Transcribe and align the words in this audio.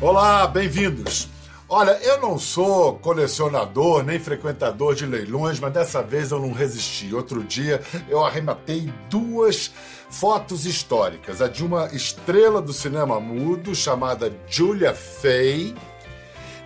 Olá, 0.00 0.46
bem-vindos. 0.46 1.28
Olha, 1.68 1.92
eu 2.02 2.20
não 2.20 2.36
sou 2.36 2.94
colecionador 2.94 4.02
nem 4.02 4.18
frequentador 4.18 4.94
de 4.94 5.06
leilões, 5.06 5.60
mas 5.60 5.72
dessa 5.72 6.02
vez 6.02 6.32
eu 6.32 6.40
não 6.40 6.52
resisti. 6.52 7.14
Outro 7.14 7.44
dia 7.44 7.80
eu 8.08 8.24
arrematei 8.24 8.92
duas 9.08 9.70
fotos 10.10 10.66
históricas: 10.66 11.40
a 11.40 11.46
de 11.46 11.64
uma 11.64 11.86
estrela 11.94 12.60
do 12.60 12.72
cinema 12.72 13.20
mudo 13.20 13.74
chamada 13.74 14.32
Julia 14.48 14.92
Fay 14.92 15.74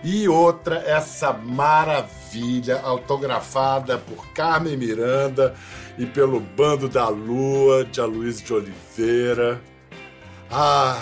e 0.03 0.27
outra, 0.27 0.83
essa 0.85 1.33
maravilha 1.33 2.79
autografada 2.81 3.97
por 3.97 4.27
Carmen 4.33 4.77
Miranda 4.77 5.55
e 5.97 6.05
pelo 6.05 6.39
Bando 6.39 6.87
da 6.87 7.07
Lua 7.07 7.85
de 7.85 8.01
Aloysio 8.01 8.45
de 8.45 8.53
Oliveira. 8.53 9.61
Ah, 10.51 11.01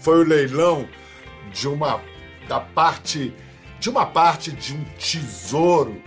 foi 0.00 0.20
o 0.20 0.28
leilão 0.28 0.88
de 1.52 1.68
uma 1.68 2.00
da 2.48 2.60
parte 2.60 3.34
de 3.78 3.88
uma 3.88 4.06
parte 4.06 4.50
de 4.50 4.74
um 4.74 4.84
tesouro 4.98 6.02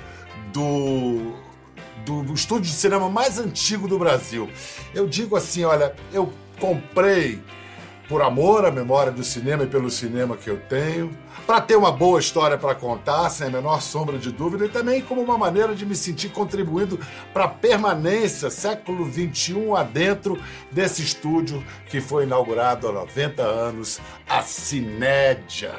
do, 0.51 1.33
do, 2.05 2.23
do 2.23 2.33
estúdio 2.33 2.69
de 2.69 2.75
cinema 2.75 3.09
mais 3.09 3.39
antigo 3.39 3.87
do 3.87 3.97
Brasil. 3.97 4.49
Eu 4.93 5.07
digo 5.07 5.35
assim, 5.35 5.63
olha, 5.63 5.95
eu 6.11 6.31
comprei 6.59 7.41
por 8.11 8.21
amor 8.21 8.65
à 8.65 8.71
memória 8.71 9.09
do 9.09 9.23
cinema 9.23 9.63
e 9.63 9.67
pelo 9.67 9.89
cinema 9.89 10.35
que 10.35 10.49
eu 10.49 10.59
tenho, 10.67 11.17
para 11.47 11.61
ter 11.61 11.77
uma 11.77 11.93
boa 11.93 12.19
história 12.19 12.57
para 12.57 12.75
contar, 12.75 13.29
sem 13.29 13.47
a 13.47 13.49
menor 13.49 13.81
sombra 13.81 14.17
de 14.17 14.33
dúvida, 14.33 14.65
e 14.65 14.69
também 14.69 15.01
como 15.01 15.21
uma 15.21 15.37
maneira 15.37 15.73
de 15.73 15.85
me 15.85 15.95
sentir 15.95 16.27
contribuindo 16.27 16.99
para 17.33 17.45
a 17.45 17.47
permanência, 17.47 18.49
século 18.49 19.09
XXI 19.09 19.71
adentro 19.77 20.37
desse 20.69 21.01
estúdio 21.01 21.63
que 21.89 22.01
foi 22.01 22.25
inaugurado 22.25 22.89
há 22.89 22.91
90 22.91 23.43
anos, 23.43 24.01
a 24.27 24.41
Cinédia 24.41 25.73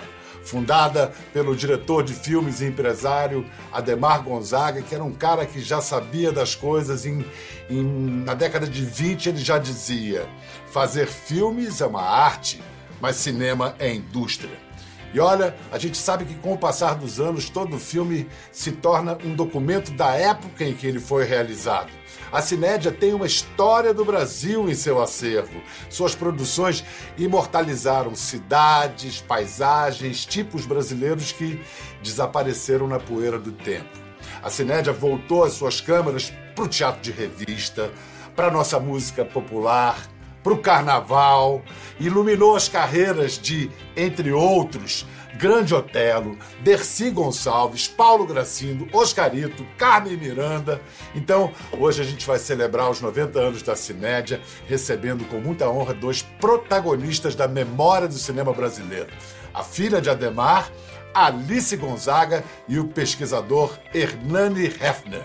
fundada 0.45 1.13
pelo 1.33 1.55
diretor 1.55 2.03
de 2.03 2.15
filmes 2.15 2.61
e 2.61 2.67
empresário 2.67 3.47
Ademar 3.73 4.23
Gonzaga, 4.23 4.83
que 4.83 4.95
era 4.95 5.05
um 5.05 5.13
cara 5.13 5.47
que 5.47 5.61
já 5.61 5.81
sabia 5.81 6.33
das 6.33 6.55
coisas. 6.55 7.07
Em, 7.07 7.25
em, 7.71 7.83
na 8.25 8.35
década 8.35 8.67
de 8.67 8.85
20, 8.85 9.29
ele 9.29 9.39
já 9.39 9.59
dizia: 9.59 10.29
fazer 10.67 11.07
filmes 11.07 11.81
é 11.81 11.87
uma 11.87 12.03
arte, 12.03 12.63
mas 13.01 13.17
cinema 13.17 13.75
é 13.79 13.93
indústria. 13.93 14.72
E 15.13 15.21
olha, 15.21 15.55
a 15.71 15.79
gente 15.79 15.99
sabe 15.99 16.25
que 16.25 16.35
com 16.35 16.55
o 16.55 16.59
passar 16.59 16.95
dos 16.95 17.21
anos, 17.21 17.51
todo 17.51 17.79
filme 17.79 18.27
se 18.51 18.73
torna 18.73 19.19
um 19.25 19.35
documento 19.35 19.93
da 19.93 20.15
época 20.15 20.65
em 20.65 20.75
que 20.75 20.87
ele 20.87 21.01
foi 21.01 21.25
realizado. 21.25 21.91
A 22.33 22.41
Cinédia 22.41 22.91
tem 22.91 23.13
uma 23.13 23.27
história 23.27 23.93
do 23.93 24.07
Brasil 24.07 24.69
em 24.71 24.75
seu 24.75 25.03
acervo. 25.03 25.61
Suas 25.91 26.15
produções 26.15 26.83
imortalizaram 27.19 28.15
cidades, 28.15 29.21
paisagens, 29.21 30.25
tipos 30.25 30.65
brasileiros 30.65 31.31
que 31.31 31.61
desapareceram 32.03 32.89
na 32.89 32.99
poeira 32.99 33.39
do 33.39 33.53
tempo. 33.53 34.01
A 34.43 34.49
Cinédia 34.49 34.95
voltou 34.95 35.45
as 35.45 35.53
suas 35.53 35.81
câmeras 35.81 36.33
para 36.55 36.65
o 36.65 36.69
teatro 36.69 37.03
de 37.03 37.13
revista, 37.13 37.91
para 38.35 38.51
nossa 38.51 38.81
música 38.81 39.27
popular, 39.27 39.99
para 40.43 40.53
o 40.53 40.59
carnaval, 40.59 41.63
iluminou 41.99 42.57
as 42.57 42.69
carreiras 42.69 43.39
de, 43.39 43.71
entre 43.97 44.33
outros, 44.33 45.07
Grande 45.39 45.75
Otelo, 45.75 46.39
Dercy 46.61 47.11
Gonçalves, 47.11 47.89
Paulo 47.89 48.27
Gracindo, 48.27 48.87
Oscarito, 48.93 49.67
Carmen 49.79 50.17
Miranda. 50.17 50.81
Então, 51.15 51.53
hoje 51.79 52.03
a 52.03 52.05
gente 52.05 52.27
vai 52.27 52.39
celebrar 52.39 52.91
os 52.91 53.01
90 53.01 53.41
anos 53.41 53.63
da 53.63 53.75
Cinédia, 53.75 54.41
recebendo 54.67 55.25
com 55.25 55.39
muita 55.39 55.69
honra 55.69 55.95
dois 55.95 56.23
protagonistas 56.23 57.35
da 57.35 57.49
memória 57.49 58.07
do 58.07 58.15
cinema 58.15 58.53
brasileiro. 58.53 59.09
A 59.55 59.63
filha 59.63 60.01
de 60.01 60.11
Ademar, 60.11 60.71
Alice 61.15 61.77
Gonzaga 61.77 62.45
e 62.69 62.79
o 62.79 62.89
pesquisador 62.89 63.79
Hernani 63.93 64.67
Hefner. 64.67 65.25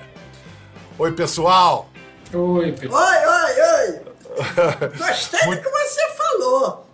Oi, 0.97 1.11
pessoal! 1.11 1.89
Oi, 2.33 2.72
pessoal. 2.72 3.03
Oi, 3.03 3.17
oi, 3.17 4.00
oi! 4.01 4.06
Gostei 4.97 5.45
Muito... 5.45 5.63
do 5.63 5.69
que 5.69 5.77
você 5.77 6.09
falou. 6.11 6.89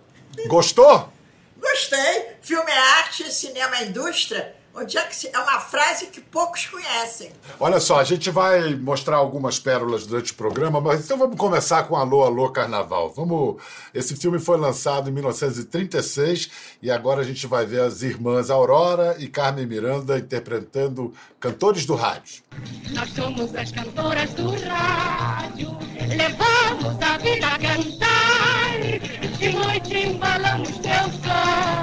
Gostou? 0.46 1.12
Gostei. 1.56 2.28
Filme 2.42 2.70
é 2.70 2.78
arte, 2.98 3.32
cinema 3.32 3.76
é 3.76 3.84
indústria. 3.84 4.54
Onde 4.76 4.98
é 4.98 5.02
que 5.02 5.28
é 5.32 5.38
uma 5.38 5.60
frase 5.60 6.06
que 6.06 6.20
poucos 6.20 6.66
conhecem. 6.66 7.30
Olha 7.60 7.78
só, 7.78 8.00
a 8.00 8.04
gente 8.04 8.28
vai 8.28 8.74
mostrar 8.74 9.16
algumas 9.16 9.56
pérolas 9.56 10.04
durante 10.04 10.32
o 10.32 10.34
programa, 10.34 10.80
mas 10.80 11.04
então 11.04 11.16
vamos 11.16 11.36
começar 11.36 11.84
com 11.84 11.94
Alô, 11.94 12.24
Alô 12.24 12.50
Carnaval. 12.50 13.12
Vamos. 13.14 13.62
Esse 13.94 14.16
filme 14.16 14.40
foi 14.40 14.58
lançado 14.58 15.08
em 15.08 15.12
1936 15.12 16.50
e 16.82 16.90
agora 16.90 17.20
a 17.20 17.24
gente 17.24 17.46
vai 17.46 17.64
ver 17.64 17.82
as 17.82 18.02
irmãs 18.02 18.50
Aurora 18.50 19.14
e 19.20 19.28
Carmen 19.28 19.64
Miranda 19.64 20.18
interpretando 20.18 21.14
cantores 21.38 21.86
do 21.86 21.94
rádio. 21.94 22.42
Nós 22.90 23.10
somos 23.10 23.54
as 23.54 23.70
cantoras 23.70 24.34
do 24.34 24.50
rádio, 24.66 25.78
levamos 26.08 27.00
a 27.00 27.18
vida 27.18 27.46
a 27.46 27.58
cantar, 27.58 29.38
de 29.38 29.52
noite 29.52 29.96
embalamos 29.98 30.70
teu 30.78 31.04
sono 31.22 31.73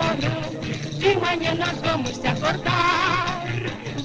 de 1.02 1.16
manhã 1.16 1.56
nós 1.56 1.82
vamos 1.82 2.18
te 2.20 2.28
acordar. 2.28 3.44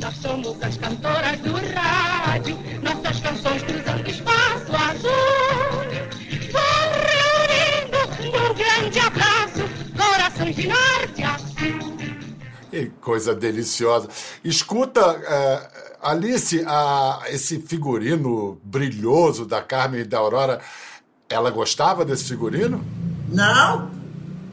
Nós 0.01 0.17
somos 0.17 0.63
as 0.63 0.79
cantoras 0.79 1.39
do 1.41 1.53
rádio, 1.75 2.59
nossas 2.83 3.21
canções 3.21 3.63
cruzando 3.63 4.09
espaço 4.09 4.73
azul. 4.75 5.85
Vão 6.53 6.87
reunindo 7.13 8.39
num 8.39 8.55
grande 8.55 8.99
abraço, 8.99 9.61
corações 9.95 10.57
de 10.57 10.69
norte 10.69 11.23
a 11.23 11.39
sul. 11.39 11.97
Que 12.71 12.87
coisa 13.01 13.35
deliciosa. 13.35 14.09
Escuta, 14.43 15.19
uh, 15.19 15.87
Alice, 16.03 16.59
uh, 16.61 17.27
esse 17.27 17.61
figurino 17.61 18.59
brilhoso 18.65 19.45
da 19.45 19.61
Carmen 19.61 20.01
e 20.01 20.05
da 20.05 20.19
Aurora, 20.19 20.61
ela 21.29 21.51
gostava 21.51 22.07
desse 22.07 22.25
figurino? 22.25 22.83
Não, 23.29 23.91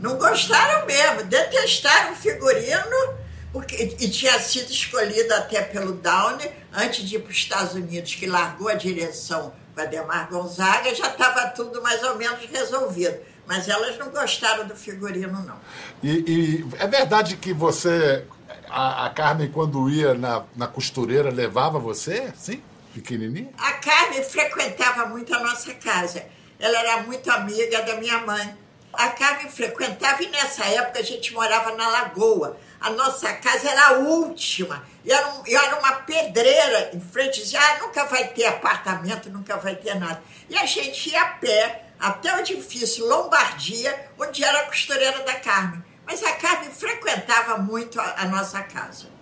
não 0.04 0.18
gostaram 0.18 0.86
mesmo, 0.86 1.24
detestaram 1.24 2.12
o 2.12 2.16
figurino, 2.16 3.16
porque, 3.54 3.96
e 3.98 4.10
tinha 4.10 4.38
sido 4.38 4.70
escolhido 4.70 5.34
até 5.34 5.62
pelo 5.62 5.94
Downey, 5.94 6.52
antes 6.74 7.08
de 7.08 7.16
ir 7.16 7.20
para 7.20 7.32
os 7.32 7.38
Estados 7.38 7.74
Unidos, 7.74 8.14
que 8.14 8.26
largou 8.26 8.68
a 8.68 8.74
direção 8.74 9.54
com 9.74 9.80
a 9.80 9.86
Demar 9.86 10.28
Gonzaga, 10.30 10.94
já 10.94 11.08
estava 11.08 11.48
tudo 11.52 11.82
mais 11.82 12.04
ou 12.04 12.18
menos 12.18 12.38
resolvido. 12.52 13.18
Mas 13.48 13.70
elas 13.70 13.98
não 13.98 14.10
gostaram 14.10 14.68
do 14.68 14.76
figurino, 14.76 15.42
não. 15.42 15.58
E, 16.04 16.12
e 16.28 16.66
é 16.80 16.88
verdade 16.88 17.38
que 17.38 17.54
você, 17.54 18.26
a, 18.70 19.06
a 19.06 19.10
Carmen, 19.10 19.50
quando 19.52 19.90
ia 19.90 20.14
na, 20.14 20.44
na 20.54 20.68
costureira, 20.68 21.30
levava 21.30 21.80
você, 21.80 22.30
sim? 22.36 22.62
Pequenininha? 22.94 23.52
A 23.58 23.74
Carmen 23.74 24.22
frequentava 24.22 25.06
muito 25.06 25.34
a 25.34 25.40
nossa 25.40 25.74
casa. 25.76 26.26
Ela 26.60 26.78
era 26.78 27.04
muito 27.04 27.30
amiga 27.32 27.82
da 27.84 27.96
minha 27.96 28.20
mãe. 28.20 28.63
A 28.94 29.10
Carmen 29.10 29.50
frequentava 29.50 30.22
e 30.22 30.30
nessa 30.30 30.66
época 30.66 31.00
a 31.00 31.04
gente 31.04 31.34
morava 31.34 31.76
na 31.76 31.88
Lagoa. 31.88 32.58
A 32.80 32.92
nossa 32.92 33.34
casa 33.34 33.70
era 33.70 33.88
a 33.88 33.92
última. 33.94 34.84
E 35.04 35.12
era, 35.12 35.28
um, 35.30 35.44
era 35.48 35.80
uma 35.80 35.94
pedreira 35.94 36.92
em 36.94 37.00
frente. 37.00 37.42
Dizia, 37.42 37.60
ah, 37.60 37.80
nunca 37.80 38.06
vai 38.06 38.28
ter 38.28 38.46
apartamento, 38.46 39.32
nunca 39.32 39.58
vai 39.58 39.76
ter 39.76 39.96
nada. 39.96 40.22
E 40.48 40.56
a 40.56 40.66
gente 40.66 41.10
ia 41.10 41.22
a 41.22 41.26
pé 41.26 41.86
até 42.00 42.36
o 42.36 42.40
edifício 42.40 43.08
Lombardia, 43.08 44.10
onde 44.20 44.44
era 44.44 44.60
a 44.60 44.66
costureira 44.66 45.24
da 45.24 45.36
Carmen. 45.36 45.84
Mas 46.06 46.22
a 46.22 46.34
Carmen 46.34 46.70
frequentava 46.70 47.58
muito 47.58 48.00
a, 48.00 48.16
a 48.18 48.26
nossa 48.26 48.62
casa. 48.62 49.14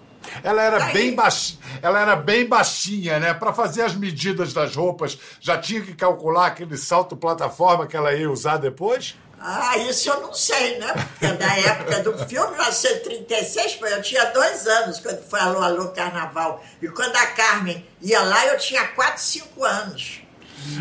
Ela 0.43 0.63
era 0.63 0.79
bem 0.91 1.15
baixinha, 1.15 1.59
ela 1.81 1.99
era 1.99 2.15
bem 2.15 2.45
baixinha, 2.45 3.19
né? 3.19 3.33
Para 3.33 3.53
fazer 3.53 3.83
as 3.83 3.95
medidas 3.95 4.53
das 4.53 4.75
roupas, 4.75 5.17
já 5.39 5.57
tinha 5.57 5.81
que 5.81 5.95
calcular 5.95 6.47
aquele 6.47 6.77
salto 6.77 7.15
plataforma 7.15 7.87
que 7.87 7.95
ela 7.95 8.13
ia 8.13 8.29
usar 8.29 8.57
depois? 8.57 9.15
Ah, 9.43 9.75
isso 9.75 10.07
eu 10.07 10.21
não 10.21 10.33
sei, 10.33 10.77
né? 10.77 10.93
Porque 10.93 11.25
é 11.25 11.33
da 11.33 11.57
época 11.57 12.03
do 12.03 12.15
filme, 12.27 12.51
1936, 12.51 13.79
eu 13.81 14.01
tinha 14.03 14.25
dois 14.25 14.67
anos 14.67 14.99
quando 14.99 15.19
foi 15.23 15.39
Alô, 15.39 15.61
Alô 15.61 15.87
Carnaval. 15.89 16.63
E 16.79 16.87
quando 16.87 17.15
a 17.15 17.25
Carmen 17.25 17.83
ia 17.99 18.21
lá, 18.21 18.45
eu 18.45 18.57
tinha 18.59 18.85
4, 18.89 19.19
5 19.19 19.63
anos. 19.63 20.21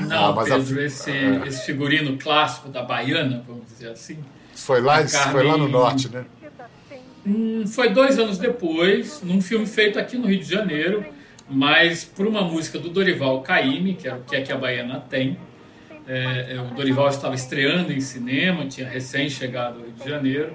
Não, 0.07 0.39
ah, 0.39 0.45
Pedro, 0.45 0.79
a... 0.79 0.85
esse, 0.85 1.11
é. 1.11 1.43
esse 1.47 1.65
figurino 1.65 2.19
clássico 2.19 2.69
da 2.69 2.83
Baiana, 2.83 3.43
vamos 3.49 3.65
dizer 3.67 3.89
assim. 3.89 4.23
Foi 4.55 4.83
lá, 4.83 5.03
Carmen... 5.05 5.33
foi 5.33 5.43
lá 5.43 5.57
no 5.57 5.67
norte, 5.69 6.11
né? 6.11 6.27
Hum, 7.27 7.65
foi 7.67 7.89
dois 7.89 8.19
anos 8.19 8.37
depois, 8.37 9.23
num 9.23 9.41
filme 9.41 9.67
feito 9.67 9.99
aqui 9.99 10.19
no 10.19 10.27
Rio 10.27 10.41
de 10.41 10.51
Janeiro, 10.51 11.03
mas 11.49 12.05
por 12.05 12.27
uma 12.27 12.43
música 12.43 12.79
do 12.79 12.91
Dorival 12.91 13.41
Caymmi, 13.41 13.95
que 13.95 14.07
é 14.07 14.15
o 14.15 14.21
que 14.21 14.37
é 14.37 14.43
que 14.43 14.53
a 14.53 14.57
Baiana 14.57 15.01
tem 15.01 15.39
é, 16.13 16.57
é, 16.57 16.61
o 16.61 16.75
Dorival 16.75 17.09
estava 17.09 17.37
estreando 17.37 17.93
em 17.93 18.01
cinema, 18.01 18.67
tinha 18.67 18.89
recém-chegado 18.89 19.79
ao 19.79 19.85
Rio 19.85 19.93
de 19.93 20.09
Janeiro. 20.09 20.53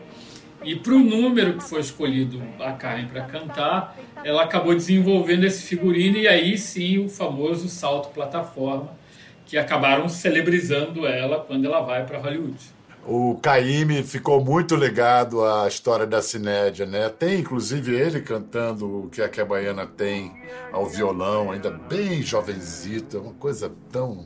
E 0.62 0.76
para 0.76 0.94
o 0.94 1.00
número 1.00 1.54
que 1.54 1.64
foi 1.64 1.80
escolhido 1.80 2.42
a 2.60 2.74
Karen 2.74 3.08
para 3.08 3.22
cantar, 3.22 3.96
ela 4.22 4.44
acabou 4.44 4.76
desenvolvendo 4.76 5.46
esse 5.46 5.64
figurino 5.64 6.18
e 6.18 6.28
aí 6.28 6.58
sim 6.58 6.98
o 6.98 7.08
famoso 7.08 7.70
salto 7.70 8.10
plataforma, 8.10 8.98
que 9.46 9.58
acabaram 9.58 10.10
celebrizando 10.10 11.08
ela 11.08 11.40
quando 11.40 11.66
ela 11.66 11.80
vai 11.80 12.06
para 12.06 12.18
Hollywood. 12.18 12.60
O 13.08 13.36
Caíme 13.36 14.04
ficou 14.04 14.44
muito 14.44 14.76
ligado 14.76 15.46
à 15.46 15.68
história 15.68 16.08
da 16.08 16.22
Cinédia, 16.22 16.86
né? 16.86 17.08
Tem 17.08 17.40
inclusive 17.40 17.96
ele 17.96 18.20
cantando 18.20 19.06
o 19.06 19.10
que 19.10 19.22
a 19.22 19.30
que 19.30 19.42
baiana 19.44 19.86
tem 19.86 20.34
ao 20.74 20.86
violão, 20.88 21.52
ainda 21.52 21.70
bem 21.70 22.22
jovenzita, 22.24 23.20
uma 23.20 23.34
coisa 23.34 23.72
tão 23.92 24.26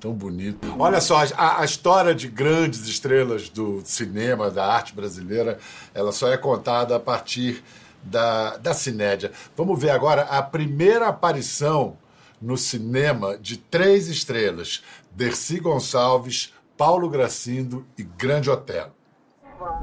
tão 0.00 0.12
bonita. 0.12 0.66
Olha 0.78 1.00
só, 1.00 1.22
a, 1.36 1.60
a, 1.60 1.64
história 1.64 2.14
de 2.14 2.26
grandes 2.26 2.88
estrelas 2.88 3.50
do 3.50 3.82
cinema, 3.84 4.50
da 4.50 4.66
arte 4.66 4.94
brasileira, 4.94 5.58
ela 5.94 6.10
só 6.10 6.28
é 6.28 6.38
contada 6.38 6.96
a 6.96 7.00
partir 7.00 7.62
da, 8.02 8.56
da 8.56 8.72
Cinédia. 8.72 9.30
Vamos 9.54 9.78
ver 9.78 9.90
agora 9.90 10.22
a 10.22 10.42
primeira 10.42 11.08
aparição 11.08 11.96
no 12.40 12.56
cinema 12.56 13.36
de 13.36 13.58
três 13.58 14.08
estrelas: 14.08 14.82
Dercy 15.14 15.60
Gonçalves, 15.60 16.54
Paulo 16.76 17.08
Gracindo 17.10 17.84
e 17.98 18.02
Grande 18.02 18.48
Hotel. 18.48 18.88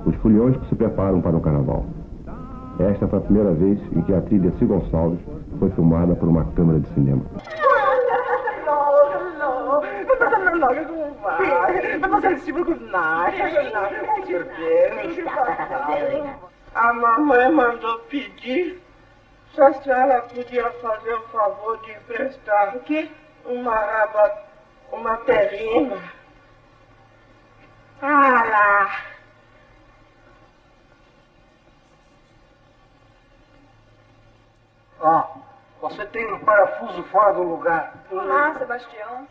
Os 0.05 0.15
foliões 0.15 0.57
que 0.57 0.69
se 0.69 0.75
preparam 0.75 1.21
para 1.21 1.37
o 1.37 1.41
carnaval. 1.41 1.85
Esta 2.79 3.07
foi 3.07 3.19
a 3.19 3.21
primeira 3.21 3.53
vez 3.53 3.79
em 3.95 4.01
que 4.01 4.13
a 4.13 4.17
atriz 4.17 4.41
Dercy 4.41 4.65
Gonçalves 4.65 5.19
foi 5.59 5.69
filmada 5.71 6.15
por 6.15 6.27
uma 6.27 6.45
câmera 6.53 6.79
de 6.79 6.91
cinema. 6.93 7.23
A 16.73 16.93
mamãe 16.93 17.51
mandou 17.51 17.99
pedir 18.09 18.81
se 19.53 19.61
a 19.61 19.73
senhora 19.81 20.21
podia 20.23 20.69
fazer 20.71 21.13
o 21.13 21.27
favor 21.29 21.77
de 21.81 21.91
emprestar 21.91 22.69
aqui 22.69 23.11
uma 23.45 23.75
raba, 23.75 24.43
uma 24.91 25.17
terrina. 25.17 26.01
Ah 28.01 28.43
lá. 28.49 29.01
Ó, 34.99 35.23
oh, 35.81 35.89
você 35.89 36.05
tem 36.07 36.33
um 36.33 36.39
parafuso 36.39 37.03
fora 37.05 37.33
do 37.33 37.43
lugar. 37.43 37.93
Olá, 38.11 38.55
Sebastião. 38.57 39.27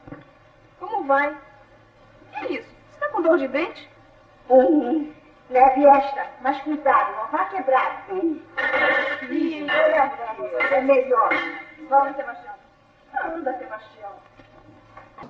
Como 0.79 1.07
vai? 1.07 1.37
Que 2.39 2.55
isso? 2.55 2.69
Você 2.91 3.01
tá 3.01 3.09
com 3.09 3.23
dor 3.23 3.39
de 3.39 3.49
dente? 3.49 3.89
Uhum. 4.49 5.13
Leve 5.49 5.87
esta, 5.87 6.27
mas 6.41 6.61
cuidado, 6.63 7.17
não 7.17 7.31
vá 7.31 7.45
quebrar. 7.47 8.07
Uhum. 8.11 8.41
Ih, 9.31 9.67
é 10.71 10.81
melhor. 10.83 11.31
Vamos, 11.89 12.17
Sebastião. 12.17 12.55
Anda, 13.25 13.59
Sebastião. 13.59 14.13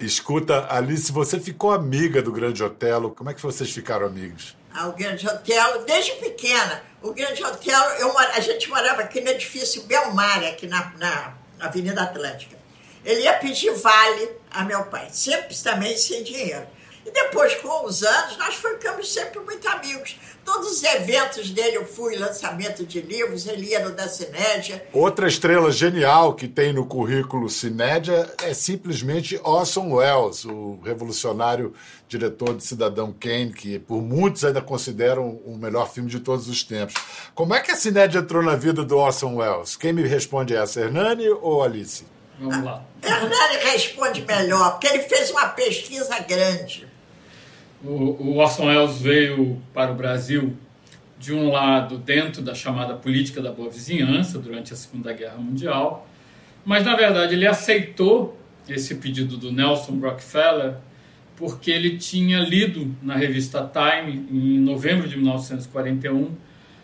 Escuta, 0.00 0.66
Alice, 0.70 1.12
você 1.12 1.38
ficou 1.38 1.72
amiga 1.72 2.20
do 2.20 2.32
Grande 2.32 2.62
Otelo. 2.62 3.14
Como 3.14 3.30
é 3.30 3.34
que 3.34 3.42
vocês 3.42 3.70
ficaram 3.70 4.06
amigos? 4.06 4.56
Ah, 4.74 4.88
o 4.88 4.92
Grande 4.92 5.26
Otelo, 5.26 5.84
desde 5.84 6.12
pequena. 6.12 6.82
O 7.02 7.12
Grande 7.12 7.42
Otelo, 7.44 7.84
eu, 7.98 8.18
a 8.18 8.40
gente 8.40 8.68
morava 8.68 9.02
aqui 9.02 9.20
no 9.20 9.30
edifício 9.30 9.84
Belmar, 9.84 10.44
aqui 10.44 10.66
na, 10.66 10.92
na 10.98 11.34
Avenida 11.60 12.02
Atlântica. 12.02 12.56
Ele 13.06 13.22
ia 13.22 13.34
pedir 13.34 13.70
vale 13.70 14.30
a 14.50 14.64
meu 14.64 14.82
pai, 14.86 15.08
sempre 15.12 15.56
também 15.56 15.96
sem 15.96 16.24
dinheiro. 16.24 16.66
E 17.06 17.10
depois, 17.12 17.54
com 17.54 17.86
os 17.86 18.02
anos, 18.02 18.36
nós 18.36 18.56
ficamos 18.56 19.14
sempre 19.14 19.38
muito 19.38 19.68
amigos. 19.68 20.18
Todos 20.44 20.72
os 20.72 20.82
eventos 20.82 21.50
dele, 21.50 21.76
eu 21.76 21.86
fui, 21.86 22.16
lançamento 22.16 22.84
de 22.84 23.00
livros, 23.00 23.46
ele 23.46 23.66
ia 23.66 23.78
no 23.78 23.94
da 23.94 24.08
Cinédia. 24.08 24.84
Outra 24.92 25.28
estrela 25.28 25.70
genial 25.70 26.34
que 26.34 26.48
tem 26.48 26.72
no 26.72 26.84
currículo 26.84 27.48
Cinédia 27.48 28.28
é 28.42 28.52
simplesmente 28.52 29.38
Orson 29.44 29.92
Welles, 29.92 30.44
o 30.44 30.80
revolucionário 30.84 31.72
diretor 32.08 32.56
de 32.56 32.64
Cidadão 32.64 33.12
Kane, 33.12 33.52
que 33.52 33.78
por 33.78 34.02
muitos 34.02 34.44
ainda 34.44 34.60
consideram 34.60 35.40
o 35.44 35.56
melhor 35.56 35.88
filme 35.88 36.10
de 36.10 36.18
todos 36.18 36.48
os 36.48 36.64
tempos. 36.64 36.94
Como 37.36 37.54
é 37.54 37.60
que 37.60 37.70
a 37.70 37.76
Cinédia 37.76 38.18
entrou 38.18 38.42
na 38.42 38.56
vida 38.56 38.84
do 38.84 38.96
Orson 38.96 39.36
Welles? 39.36 39.76
Quem 39.76 39.92
me 39.92 40.02
responde 40.02 40.56
é 40.56 40.58
essa, 40.58 40.80
Hernani 40.80 41.28
ou 41.28 41.62
Alice? 41.62 42.15
Vamos 42.38 42.64
lá. 42.64 42.82
Hernani 43.02 43.64
responde 43.72 44.22
melhor, 44.22 44.72
porque 44.72 44.86
ele 44.86 45.02
fez 45.02 45.30
uma 45.30 45.48
pesquisa 45.48 46.18
grande. 46.20 46.86
O, 47.84 47.88
o 47.88 48.36
Orson 48.36 48.66
Welles 48.66 48.98
veio 48.98 49.62
para 49.72 49.92
o 49.92 49.94
Brasil, 49.94 50.56
de 51.18 51.32
um 51.32 51.50
lado, 51.50 51.98
dentro 51.98 52.42
da 52.42 52.54
chamada 52.54 52.94
política 52.94 53.40
da 53.40 53.50
boa 53.50 53.70
vizinhança, 53.70 54.38
durante 54.38 54.72
a 54.72 54.76
Segunda 54.76 55.12
Guerra 55.12 55.38
Mundial, 55.38 56.06
mas, 56.64 56.84
na 56.84 56.96
verdade, 56.96 57.34
ele 57.34 57.46
aceitou 57.46 58.36
esse 58.68 58.96
pedido 58.96 59.36
do 59.36 59.52
Nelson 59.52 60.00
Rockefeller 60.00 60.74
porque 61.36 61.70
ele 61.70 61.98
tinha 61.98 62.40
lido 62.40 62.94
na 63.02 63.14
revista 63.14 63.70
Time, 63.72 64.26
em 64.30 64.58
novembro 64.58 65.06
de 65.06 65.16
1941, 65.16 66.34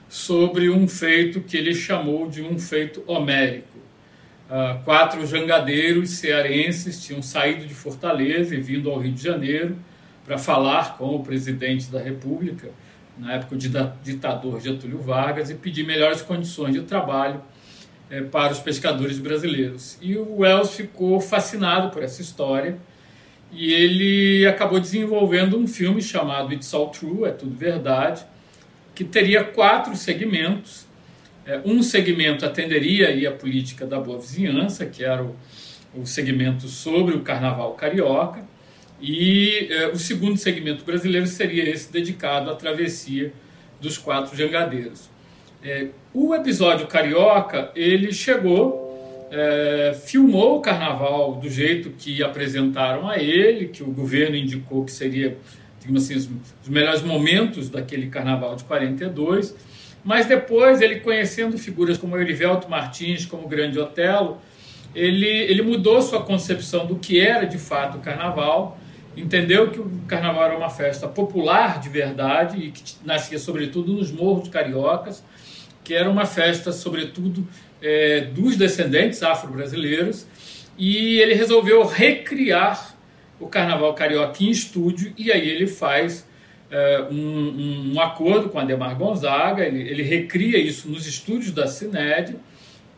sobre 0.09 0.69
um 0.69 0.87
feito 0.87 1.41
que 1.41 1.57
ele 1.57 1.75
chamou 1.75 2.29
de 2.29 2.43
um 2.43 2.59
feito 2.59 3.03
homérico. 3.07 3.72
Uh, 4.51 4.83
quatro 4.85 5.27
jangadeiros 5.27 6.11
cearenses 6.11 7.03
tinham 7.03 7.23
saído 7.23 7.67
de 7.67 7.75
Fortaleza 7.75 8.55
e 8.55 8.61
vindo 8.61 8.91
ao 8.91 8.99
Rio 8.99 9.13
de 9.13 9.23
Janeiro 9.23 9.77
para 10.25 10.37
falar 10.37 10.97
com 10.99 11.17
o 11.17 11.23
presidente 11.23 11.91
da 11.91 12.01
República, 12.01 12.71
na 13.19 13.35
época 13.35 13.55
o 13.55 13.59
ditador 13.59 14.61
Getúlio 14.61 14.99
Vargas, 14.99 15.51
e 15.51 15.55
pedir 15.55 15.85
melhores 15.85 16.23
condições 16.23 16.75
de 16.75 16.83
trabalho 16.83 17.41
é, 18.11 18.21
para 18.21 18.53
os 18.53 18.61
pescadores 18.61 19.19
brasileiros. 19.19 19.99
E 20.03 20.17
o 20.17 20.41
Wells 20.41 20.77
ficou 20.77 21.19
fascinado 21.21 21.91
por 21.91 22.03
essa 22.03 22.21
história 22.21 22.77
e 23.51 23.73
ele 23.73 24.47
acabou 24.47 24.81
desenvolvendo 24.81 25.59
um 25.59 25.67
filme 25.67 26.01
chamado 26.01 26.53
It's 26.53 26.73
All 26.73 26.89
True, 26.89 27.25
É 27.25 27.31
Tudo 27.31 27.55
Verdade, 27.55 28.25
que 28.95 29.05
teria 29.05 29.45
quatro 29.45 29.95
segmentos. 29.97 30.82
É, 31.45 31.61
um 31.65 31.83
segmento 31.83 32.47
atenderia 32.47 33.29
a 33.29 33.33
política 33.33 33.85
da 33.85 33.99
boa 33.99 34.19
vizinhança, 34.19 34.87
que 34.87 35.05
era 35.05 35.25
o, 35.25 35.35
o 35.95 36.07
segmento 36.07 36.69
sobre 36.69 37.15
o 37.17 37.21
carnaval 37.21 37.73
carioca. 37.75 38.45
E 39.01 39.67
eh, 39.69 39.89
o 39.89 39.97
segundo 39.97 40.37
segmento 40.37 40.85
brasileiro 40.85 41.27
seria 41.27 41.69
esse 41.69 41.91
dedicado 41.93 42.49
à 42.49 42.55
travessia 42.55 43.33
dos 43.81 43.99
quatro 43.99 44.37
jangadeiros. 44.37 45.11
Eh, 45.65 45.89
o 46.15 46.33
episódio 46.33 46.87
carioca 46.87 47.73
ele 47.75 48.13
chegou, 48.13 48.81
filmou 50.05 50.59
o 50.59 50.61
carnaval 50.61 51.37
do 51.37 51.49
jeito 51.49 51.89
que 51.99 52.23
apresentaram 52.23 53.09
a 53.09 53.17
ele, 53.17 53.69
que 53.69 53.83
o 53.83 53.87
governo 53.87 54.37
indicou 54.37 54.85
que 54.85 54.93
seria, 54.93 55.39
digamos 55.81 56.05
assim, 56.05 56.15
os, 56.15 56.29
os 56.63 56.69
melhores 56.69 57.01
momentos 57.01 57.71
daquele 57.71 58.09
carnaval 58.09 58.55
de 58.55 58.65
42. 58.65 59.57
Mas 60.05 60.27
depois 60.27 60.81
ele 60.81 61.01
conhecendo 61.01 61.57
figuras 61.57 61.97
como 61.97 62.17
Erivelto 62.19 62.69
Martins, 62.69 63.25
como 63.25 63.47
Grande 63.49 63.79
Otelo, 63.79 64.39
ele, 64.95 65.27
ele 65.27 65.63
mudou 65.63 66.03
sua 66.03 66.23
concepção 66.23 66.87
do 66.87 66.97
que 66.97 67.21
era 67.21 67.47
de 67.47 67.59
fato 67.59 67.99
o 67.99 68.01
carnaval 68.01 68.79
entendeu 69.17 69.71
que 69.71 69.81
o 69.81 69.91
carnaval 70.07 70.45
era 70.45 70.57
uma 70.57 70.71
festa 70.71 71.07
popular 71.07 71.81
de 71.81 71.89
verdade 71.89 72.59
e 72.59 72.71
que 72.71 72.83
nascia 73.05 73.39
sobretudo 73.39 73.93
nos 73.93 74.11
morros 74.11 74.49
cariocas, 74.49 75.23
que 75.85 75.95
era 75.95 76.09
uma 76.09 76.25
festa 76.25 76.73
sobretudo 76.73 77.47
é, 77.81 78.21
dos 78.21 78.57
descendentes 78.57 79.23
afro-brasileiros, 79.23 80.27
e 80.79 81.19
ele 81.19 81.35
resolveu 81.35 81.85
recriar 81.85 82.97
o 83.39 83.47
carnaval 83.47 83.93
carioca 83.95 84.43
em 84.43 84.51
estúdio, 84.51 85.13
e 85.19 85.31
aí 85.31 85.49
ele 85.49 85.67
faz 85.67 86.27
é, 86.73 87.07
um, 87.11 87.93
um, 87.93 88.01
acordo 88.01 88.49
com 88.49 88.59
Ademar 88.59 88.97
Gonzaga, 88.97 89.63
ele, 89.63 89.83
ele 89.83 90.03
recria 90.03 90.57
isso 90.59 90.89
nos 90.89 91.07
estúdios 91.07 91.53
da 91.53 91.67
Cined, 91.67 92.35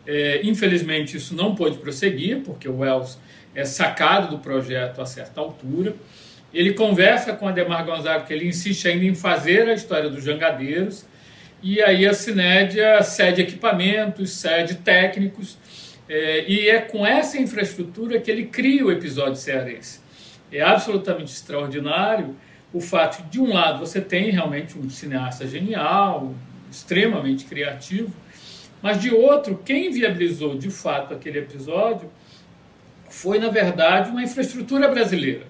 é, 0.07 0.41
infelizmente 0.45 1.17
isso 1.17 1.35
não 1.35 1.57
pôde 1.57 1.79
prosseguir, 1.79 2.43
porque 2.43 2.69
o 2.69 2.79
Wells 2.79 3.19
é 3.53 3.65
sacado 3.65 4.29
do 4.29 4.39
projeto 4.39 5.03
a 5.03 5.07
certa 5.07 5.41
altura. 5.41 5.97
Ele 6.53 6.73
conversa 6.73 7.33
com 7.33 7.49
Ademar 7.49 7.85
Gonzaga, 7.85 8.25
que 8.25 8.33
ele 8.33 8.47
insiste 8.47 8.87
ainda 8.87 9.07
em 9.07 9.15
fazer 9.15 9.69
a 9.69 9.75
história 9.75 10.09
dos 10.09 10.23
jangadeiros, 10.23 11.05
e 11.61 11.83
aí 11.83 12.07
a 12.07 12.15
Cinédia 12.15 13.03
cede 13.03 13.43
equipamentos, 13.43 14.31
cede 14.31 14.77
técnicos, 14.77 15.59
é, 16.09 16.45
e 16.49 16.69
é 16.69 16.79
com 16.79 17.05
essa 17.05 17.41
infraestrutura 17.41 18.21
que 18.21 18.31
ele 18.31 18.45
cria 18.45 18.87
o 18.87 18.93
episódio 18.93 19.35
cearense. 19.35 19.99
É 20.53 20.61
absolutamente 20.61 21.33
extraordinário 21.33 22.37
o 22.75 22.81
fato 22.81 23.23
de, 23.31 23.41
um 23.41 23.53
lado, 23.53 23.79
você 23.79 24.01
tem 24.01 24.31
realmente 24.31 24.77
um 24.77 24.91
cineasta 24.91 25.47
genial, 25.47 26.35
extremamente 26.69 27.45
criativo, 27.45 28.13
mas 28.83 29.01
de 29.01 29.15
outro, 29.15 29.63
quem 29.65 29.93
viabilizou 29.93 30.59
de 30.59 30.69
fato 30.69 31.15
aquele 31.15 31.39
episódio 31.39 32.11
foi, 33.09 33.39
na 33.39 33.49
verdade, 33.49 34.11
uma 34.11 34.23
infraestrutura 34.23 34.89
brasileira. 34.89 35.47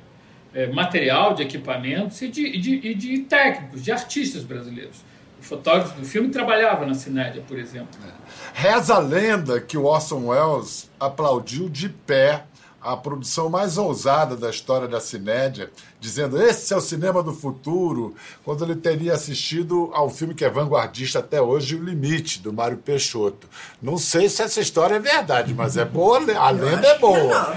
É, 0.52 0.68
material 0.68 1.34
de 1.34 1.42
equipamentos 1.42 2.22
e 2.22 2.28
de, 2.28 2.58
de, 2.58 2.94
de, 2.94 3.18
técnicos, 3.20 3.82
de 3.82 3.90
artistas 3.90 4.44
brasileiros. 4.44 4.98
O 5.40 5.42
fotógrafo 5.42 5.98
do 5.98 6.06
filme 6.06 6.28
trabalhava 6.28 6.86
na 6.86 6.94
Cinédia, 6.94 7.42
por 7.48 7.58
exemplo. 7.58 7.98
É. 8.06 8.12
Reza 8.52 8.94
a 8.94 8.98
lenda 8.98 9.60
que 9.60 9.76
o 9.76 9.84
Orson 9.84 10.26
Welles 10.28 10.88
aplaudiu 11.00 11.68
de 11.68 11.88
pé 11.88 12.44
a 12.84 12.94
produção 12.98 13.48
mais 13.48 13.78
ousada 13.78 14.36
da 14.36 14.50
história 14.50 14.86
da 14.86 15.00
Cinédia, 15.00 15.70
dizendo 15.98 16.40
esse 16.40 16.74
é 16.74 16.76
o 16.76 16.82
cinema 16.82 17.22
do 17.22 17.32
futuro, 17.32 18.14
quando 18.44 18.62
ele 18.62 18.76
teria 18.76 19.14
assistido 19.14 19.90
ao 19.94 20.10
filme 20.10 20.34
que 20.34 20.44
é 20.44 20.50
vanguardista 20.50 21.18
até 21.18 21.40
hoje, 21.40 21.76
O 21.76 21.82
Limite, 21.82 22.42
do 22.42 22.52
Mário 22.52 22.76
Peixoto. 22.76 23.48
Não 23.80 23.96
sei 23.96 24.28
se 24.28 24.42
essa 24.42 24.60
história 24.60 24.96
é 24.96 25.00
verdade, 25.00 25.54
mas 25.54 25.78
é 25.78 25.84
boa, 25.84 26.18
a 26.36 26.50
lenda 26.52 26.86
é 26.86 26.98
boa. 26.98 27.56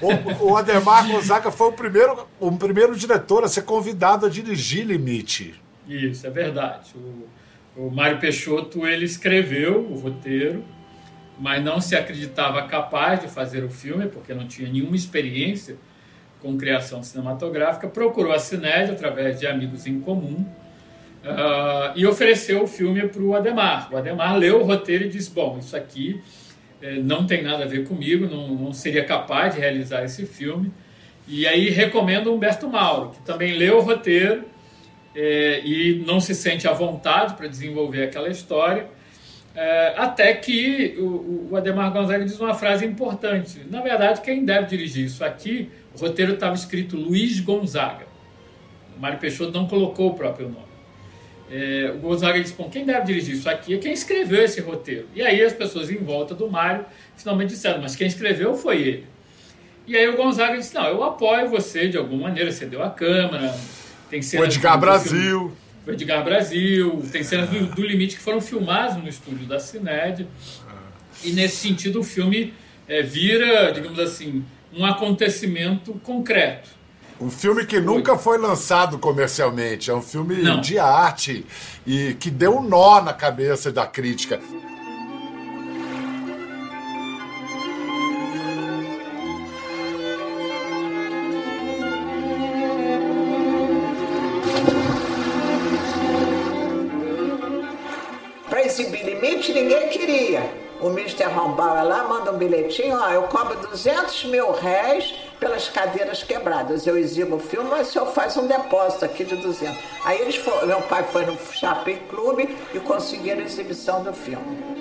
O, 0.00 0.52
o 0.52 0.56
Ademar 0.56 1.06
Gonzaga 1.06 1.50
foi 1.50 1.68
o 1.68 1.72
primeiro, 1.72 2.26
o 2.40 2.50
primeiro 2.52 2.96
diretor 2.96 3.44
a 3.44 3.48
ser 3.48 3.62
convidado 3.62 4.24
a 4.24 4.30
dirigir 4.30 4.86
Limite. 4.86 5.54
Isso, 5.86 6.26
é 6.26 6.30
verdade. 6.30 6.94
O, 6.96 7.86
o 7.88 7.90
Mário 7.90 8.18
Peixoto 8.18 8.86
ele 8.86 9.04
escreveu 9.04 9.80
o 9.80 9.98
roteiro, 9.98 10.64
mas 11.38 11.62
não 11.62 11.80
se 11.80 11.96
acreditava 11.96 12.62
capaz 12.66 13.20
de 13.20 13.28
fazer 13.28 13.64
o 13.64 13.70
filme, 13.70 14.06
porque 14.06 14.34
não 14.34 14.46
tinha 14.46 14.70
nenhuma 14.70 14.96
experiência 14.96 15.76
com 16.40 16.56
criação 16.56 17.02
cinematográfica. 17.02 17.88
Procurou 17.88 18.32
a 18.32 18.38
Cinédia 18.38 18.94
através 18.94 19.40
de 19.40 19.46
amigos 19.46 19.86
em 19.86 20.00
comum 20.00 20.44
uh, 21.24 21.92
e 21.94 22.06
ofereceu 22.06 22.62
o 22.62 22.66
filme 22.66 23.08
para 23.08 23.22
o 23.22 23.34
Ademar. 23.34 23.88
O 23.92 23.96
Ademar 23.96 24.36
leu 24.36 24.60
o 24.60 24.64
roteiro 24.64 25.04
e 25.04 25.08
disse: 25.08 25.30
Bom, 25.30 25.58
isso 25.58 25.76
aqui 25.76 26.20
eh, 26.82 26.96
não 26.96 27.24
tem 27.26 27.42
nada 27.42 27.62
a 27.62 27.66
ver 27.66 27.86
comigo, 27.86 28.26
não, 28.26 28.48
não 28.48 28.72
seria 28.72 29.04
capaz 29.04 29.54
de 29.54 29.60
realizar 29.60 30.04
esse 30.04 30.26
filme. 30.26 30.72
E 31.28 31.46
aí 31.46 31.70
recomendo 31.70 32.34
Humberto 32.34 32.68
Mauro, 32.68 33.10
que 33.10 33.20
também 33.20 33.56
leu 33.56 33.78
o 33.78 33.80
roteiro 33.80 34.44
é, 35.14 35.60
e 35.64 36.02
não 36.04 36.18
se 36.20 36.34
sente 36.34 36.66
à 36.66 36.72
vontade 36.72 37.34
para 37.34 37.46
desenvolver 37.46 38.04
aquela 38.04 38.28
história, 38.28 38.88
é, 39.54 39.94
até 39.96 40.32
que 40.34 40.96
o, 40.98 41.48
o, 41.50 41.56
Ademar 41.56 41.92
Gonzaga 41.92 42.24
diz 42.24 42.40
uma 42.40 42.54
frase 42.54 42.86
importante. 42.86 43.60
Na 43.70 43.82
verdade, 43.82 44.22
quem 44.22 44.44
deve 44.44 44.66
dirigir 44.66 45.04
isso 45.04 45.22
aqui, 45.22 45.70
o 45.94 46.00
roteiro 46.00 46.34
estava 46.34 46.54
escrito 46.54 46.96
Luiz 46.96 47.38
Gonzaga. 47.40 48.06
O 48.96 49.00
Mário 49.00 49.18
Peixoto 49.18 49.52
não 49.52 49.66
colocou 49.66 50.10
o 50.10 50.14
próprio 50.14 50.48
nome. 50.48 50.72
É, 51.50 51.92
o 51.94 51.98
Gonzaga 51.98 52.40
disse: 52.40 52.54
Bom, 52.54 52.70
quem 52.70 52.86
deve 52.86 53.04
dirigir 53.04 53.34
isso 53.34 53.48
aqui 53.48 53.74
é 53.74 53.78
quem 53.78 53.92
escreveu 53.92 54.42
esse 54.42 54.60
roteiro. 54.62 55.06
E 55.14 55.20
aí 55.20 55.42
as 55.42 55.52
pessoas 55.52 55.90
em 55.90 55.98
volta 55.98 56.34
do 56.34 56.50
Mário 56.50 56.86
finalmente 57.14 57.50
disseram: 57.50 57.82
Mas 57.82 57.94
quem 57.94 58.06
escreveu 58.06 58.54
foi 58.54 58.80
ele. 58.80 59.06
E 59.86 59.94
aí 59.94 60.08
o 60.08 60.16
Gonzaga 60.16 60.56
disse: 60.56 60.74
Não, 60.74 60.86
eu 60.86 61.04
apoio 61.04 61.50
você 61.50 61.88
de 61.88 61.98
alguma 61.98 62.22
maneira, 62.22 62.50
cedeu 62.50 62.82
a 62.82 62.88
câmera, 62.88 63.54
tem 64.08 64.22
cenas 64.22 64.46
o 64.46 64.50
Edgar 64.50 64.80
Brasil. 64.80 65.52
O 65.86 65.90
Edgar 65.90 66.24
Brasil. 66.24 67.02
Tem 67.10 67.22
cenas 67.22 67.48
do, 67.50 67.66
do, 67.66 67.82
Limite 67.82 68.16
que 68.16 68.22
foram 68.22 68.40
filmadas 68.40 68.96
no 68.96 69.08
estúdio 69.08 69.46
da 69.46 69.58
Cined. 69.58 70.26
E 71.24 71.32
nesse 71.32 71.56
sentido 71.56 72.00
o 72.00 72.04
filme 72.04 72.54
é, 72.88 73.02
vira, 73.02 73.70
digamos 73.72 73.98
assim, 73.98 74.44
um 74.72 74.84
acontecimento 74.84 75.92
concreto. 76.02 76.70
Um 77.20 77.30
filme 77.30 77.64
que 77.64 77.78
nunca 77.78 78.18
foi 78.18 78.36
lançado 78.36 78.98
comercialmente, 78.98 79.90
é 79.90 79.94
um 79.94 80.02
filme 80.02 80.42
Não. 80.42 80.60
de 80.60 80.76
arte 80.78 81.46
e 81.86 82.14
que 82.14 82.30
deu 82.30 82.58
um 82.58 82.62
nó 82.62 83.00
na 83.00 83.12
cabeça 83.12 83.70
da 83.70 83.86
crítica. 83.86 84.40
O 100.80 100.88
Mr. 100.88 101.24
Rombauer 101.24 101.84
lá 101.84 102.04
manda 102.04 102.32
um 102.32 102.38
bilhetinho, 102.38 102.98
ó, 102.98 103.10
eu 103.10 103.22
cobro 103.24 103.56
200 103.68 104.24
mil 104.24 104.50
réis 104.50 105.14
pelas 105.38 105.68
cadeiras 105.68 106.24
quebradas. 106.24 106.86
Eu 106.86 106.98
exibo 106.98 107.36
o 107.36 107.38
filme, 107.38 107.70
mas 107.70 107.88
o 107.88 107.92
senhor 107.92 108.06
faz 108.12 108.36
um 108.36 108.46
depósito 108.46 109.04
aqui 109.04 109.24
de 109.24 109.36
200. 109.36 109.78
Aí 110.04 110.20
eles 110.20 110.36
foram, 110.36 110.66
meu 110.66 110.82
pai 110.82 111.04
foi 111.04 111.24
no 111.24 111.38
Shopping 111.52 111.98
Club 112.10 112.48
e 112.74 112.80
conseguiram 112.80 113.40
a 113.40 113.44
exibição 113.44 114.02
do 114.02 114.12
filme. 114.12 114.72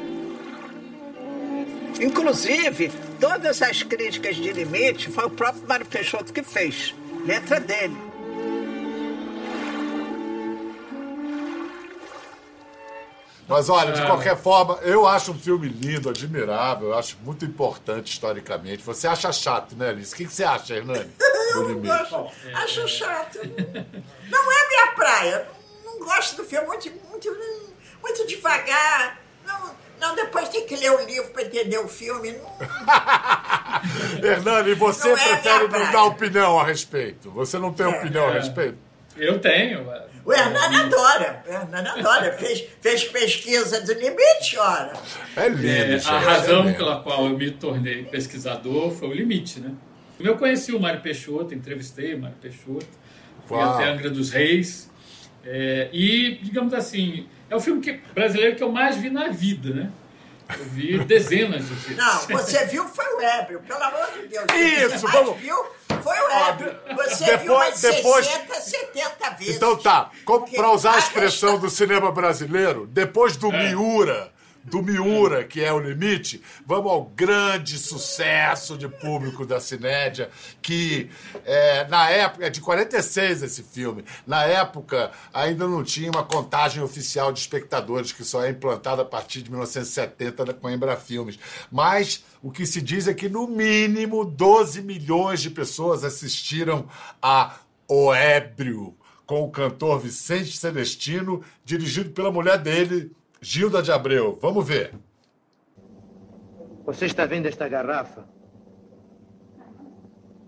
Inclusive, 2.00 2.92
todas 3.20 3.62
as 3.62 3.84
críticas 3.84 4.36
de 4.36 4.52
limite 4.52 5.12
foi 5.12 5.26
o 5.26 5.30
próprio 5.30 5.68
Mário 5.68 5.86
Peixoto 5.86 6.34
que 6.34 6.42
fez. 6.42 6.96
Letra 7.26 7.60
dele. 7.60 8.11
Mas 13.52 13.68
olha, 13.68 13.92
de 13.92 14.02
é. 14.02 14.06
qualquer 14.06 14.38
forma, 14.38 14.80
eu 14.82 15.06
acho 15.06 15.34
um 15.34 15.38
filme 15.38 15.68
lindo, 15.68 16.10
admirável, 16.10 16.88
eu 16.88 16.98
acho 16.98 17.18
muito 17.22 17.44
importante 17.44 18.14
historicamente. 18.14 18.82
Você 18.82 19.06
acha 19.06 19.30
chato, 19.34 19.76
né, 19.76 19.90
Alice? 19.90 20.14
O 20.14 20.16
que, 20.16 20.26
você 20.26 20.46
acha, 20.46 20.74
Hernani? 20.74 21.12
eu 21.54 21.68
não 21.68 21.82
gosto. 21.82 22.32
Acho 22.54 22.88
chato. 22.88 23.40
Não 23.40 24.52
é 24.54 24.68
minha 24.70 24.88
praia. 24.96 25.48
Não, 25.84 26.00
não 26.00 26.06
gosto 26.06 26.38
do 26.38 26.46
filme 26.46 26.66
muito, 26.66 26.90
muito, 27.10 27.38
muito 28.02 28.26
devagar. 28.26 29.20
Não, 29.46 29.76
não, 30.00 30.16
depois 30.16 30.48
tem 30.48 30.66
que 30.66 30.78
ler 30.78 30.94
o 30.94 31.06
livro 31.06 31.32
para 31.32 31.44
entender 31.44 31.78
o 31.78 31.90
filme. 31.90 32.30
Hernani, 34.24 34.76
você 34.76 35.10
não 35.10 35.18
é 35.18 35.28
prefere 35.28 35.66
é 35.66 35.68
não 35.68 35.92
dar 35.92 36.04
opinião 36.06 36.58
a 36.58 36.64
respeito? 36.64 37.30
Você 37.32 37.60
não 37.60 37.74
tem 37.74 37.86
é. 37.86 37.90
opinião 37.90 38.30
a 38.30 38.32
respeito? 38.32 38.78
Eu 39.18 39.42
tenho. 39.42 39.86
O 40.26 40.34
Hernani 40.34 40.76
adora. 40.76 41.44
O 41.48 41.52
Hernani 41.52 41.88
adora. 41.88 42.34
Fez, 42.34 42.64
fez 42.80 43.04
pesquisa 43.06 43.82
do 43.82 43.94
limite, 43.94 44.58
ora. 44.58 44.94
É 45.36 45.50
lindo. 45.50 45.68
É, 45.68 46.02
a 46.06 46.20
razão 46.20 46.68
é 46.68 46.74
pela 46.74 47.02
qual 47.02 47.26
eu 47.26 47.38
me 47.38 47.52
tornei 47.52 48.04
pesquisador 48.04 48.92
foi 48.92 49.10
o 49.10 49.14
limite, 49.14 49.60
né? 49.60 49.72
Eu 50.20 50.38
conheci 50.38 50.72
o 50.72 50.80
Mário 50.80 51.02
Peixoto, 51.02 51.54
entrevistei 51.54 52.14
o 52.14 52.20
Mário 52.20 52.38
Peixoto, 52.40 52.86
fui 53.46 53.58
Uau. 53.58 53.74
até 53.74 53.90
Angra 53.90 54.10
dos 54.10 54.30
Reis. 54.30 54.90
É, 55.44 55.90
e, 55.92 56.40
digamos 56.44 56.74
assim, 56.74 57.28
é 57.50 57.56
o 57.56 57.60
filme 57.60 57.82
que, 57.82 58.00
brasileiro 58.14 58.56
que 58.56 58.62
eu 58.62 58.72
mais 58.72 58.98
vi 58.98 59.10
na 59.10 59.30
vida, 59.30 59.74
né? 59.74 59.92
Eu 60.60 60.66
vi 60.66 61.00
dezenas 61.06 61.68
de 61.68 61.76
filmes. 61.76 61.98
Não, 61.98 62.20
você 62.28 62.66
viu 62.66 62.88
foi 62.88 63.06
o 63.16 63.22
ébrio, 63.22 63.60
pelo 63.62 63.84
amor 63.84 64.12
de 64.14 64.28
Deus. 64.28 64.46
Isso, 64.94 65.08
vamos. 65.08 65.38
Viu 65.40 65.56
foi 66.02 66.20
o 66.20 66.30
ébrio. 66.30 66.76
Você 66.96 67.26
depois, 67.26 67.42
viu 67.42 67.54
umas 67.54 67.82
depois... 67.82 68.26
60, 68.26 68.62
70 68.62 69.30
vezes. 69.32 69.56
Então 69.56 69.78
tá, 69.78 70.10
para 70.56 70.72
usar 70.72 70.96
a 70.96 71.00
expressão 71.00 71.60
do 71.60 71.70
cinema 71.72 72.12
brasileiro, 72.12 72.88
depois 72.88 73.38
do 73.38 73.52
é. 73.52 73.70
Miura 73.70 74.32
do 74.64 74.82
Miura, 74.82 75.44
que 75.44 75.62
é 75.62 75.74
o 75.74 75.80
limite, 75.80 76.42
vamos 76.66 76.92
ao 76.92 77.06
grande 77.06 77.78
sucesso 77.78 78.78
de 78.78 78.88
público 78.88 79.46
da 79.46 79.60
Cinédia, 79.60 80.30
que 80.62 81.10
é, 81.46 81.88
na 81.88 82.10
época, 82.10 82.46
é 82.46 82.50
de 82.50 82.62
46 82.62 83.44
esse 83.44 83.64
filme, 83.64 84.04
na 84.26 84.44
época 84.44 85.12
ainda 85.34 85.68
não 85.68 85.84
tinha 85.84 86.12
uma 86.12 86.24
contagem 86.24 86.84
oficial 86.84 87.32
de 87.32 87.40
espectadores, 87.40 88.12
que 88.12 88.24
só 88.24 88.44
é 88.44 88.50
implantada 88.50 89.02
a 89.02 89.06
partir 89.06 89.42
de 89.42 89.50
1970 89.50 90.54
com 90.54 90.68
a 90.68 90.74
Embrafilmes. 90.74 91.40
Mas 91.72 92.24
o 92.42 92.52
que 92.52 92.66
se 92.66 92.82
diz 92.82 93.08
é 93.08 93.14
que 93.14 93.30
no 93.30 93.48
mínimo 93.48 94.26
12 94.26 94.82
milhões 94.82 95.42
de 95.42 95.50
pessoas 95.50 96.04
assistiram 96.04 96.88
a 97.22 97.56
O 97.88 98.14
Ébrio, 98.14 98.96
com 99.26 99.44
o 99.44 99.52
cantor 99.52 100.00
Vicente 100.00 100.58
Celestino, 100.58 101.44
dirigido 101.64 102.12
pela 102.12 102.32
mulher 102.32 102.58
dele, 102.58 103.12
Gilda 103.44 103.82
de 103.82 103.92
Abreu, 103.92 104.38
vamos 104.40 104.68
ver. 104.68 104.94
Você 106.86 107.08
está 107.08 107.26
vendo 107.26 107.48
esta 107.48 107.68
garrafa? 107.68 108.30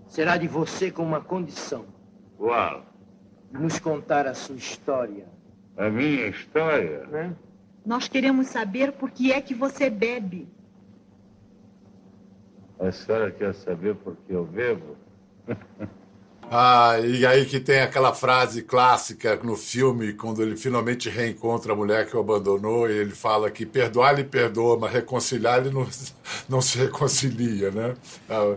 Será 0.08 0.38
de 0.38 0.48
você 0.48 0.92
com 0.92 1.02
uma 1.02 1.20
condição. 1.20 1.88
Qual? 2.38 2.86
De 3.52 3.58
nos 3.58 3.80
contar 3.80 4.28
a 4.28 4.36
sua 4.36 4.56
história. 4.56 5.28
A 5.76 5.90
minha 5.90 6.28
história? 6.28 7.08
Né? 7.08 7.36
Nós 7.84 8.08
queremos 8.08 8.48
saber 8.48 8.92
por 8.92 9.10
que 9.10 9.32
é 9.32 9.42
que 9.42 9.56
você 9.56 9.90
bebe. 9.90 10.48
A 12.80 12.92
senhora 12.92 13.32
quer 13.32 13.56
saber 13.56 13.96
por 13.96 14.16
que 14.18 14.34
eu 14.34 14.46
bebo? 14.46 14.96
Ah, 16.52 17.00
e 17.00 17.26
aí 17.26 17.46
que 17.46 17.60
tem 17.60 17.82
aquela 17.82 18.14
frase 18.14 18.62
clássica 18.62 19.36
no 19.44 19.56
filme, 19.56 20.14
quando 20.14 20.42
ele 20.42 20.56
finalmente 20.56 21.10
reencontra 21.10 21.74
a 21.74 21.76
mulher 21.76 22.08
que 22.08 22.16
o 22.16 22.20
abandonou, 22.20 22.90
e 22.90 22.94
ele 22.94 23.12
fala 23.12 23.50
que 23.50 23.66
perdoar 23.66 24.14
ele 24.14 24.24
perdoa, 24.24 24.78
mas 24.78 24.94
reconciliar 24.94 25.60
ele 25.60 25.72
não, 25.72 25.88
não 26.48 26.62
se 26.62 26.78
reconcilia, 26.78 27.72
né? 27.72 27.96
Ah. 28.30 28.56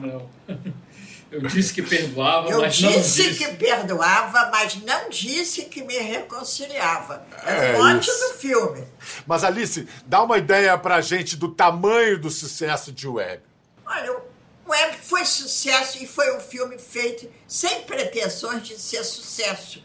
Não. 0.00 0.28
Eu 1.30 1.42
disse 1.42 1.74
que 1.74 1.82
perdoava, 1.82 2.48
Eu 2.48 2.60
mas 2.60 2.74
disse 2.74 2.84
não 2.84 3.02
disse 3.02 3.34
que 3.34 3.48
perdoava, 3.56 4.48
mas 4.50 4.82
não 4.82 5.10
disse 5.10 5.66
que 5.66 5.82
me 5.82 5.98
reconciliava. 5.98 7.22
É, 7.44 7.72
é 7.72 7.76
o 7.76 7.82
mote 7.82 8.06
do 8.06 8.38
filme. 8.38 8.84
Mas 9.26 9.44
Alice, 9.44 9.86
dá 10.06 10.22
uma 10.22 10.38
ideia 10.38 10.76
pra 10.78 11.02
gente 11.02 11.36
do 11.36 11.48
tamanho 11.48 12.18
do 12.18 12.30
sucesso 12.30 12.90
de 12.90 13.06
Web. 13.06 13.42
Olha, 13.84 14.12
o 14.12 14.20
Foi 15.02 15.24
sucesso 15.24 16.02
e 16.02 16.06
foi 16.06 16.36
um 16.36 16.40
filme 16.40 16.78
feito 16.78 17.30
sem 17.46 17.82
pretensões 17.82 18.62
de 18.66 18.78
ser 18.78 19.02
sucesso. 19.02 19.82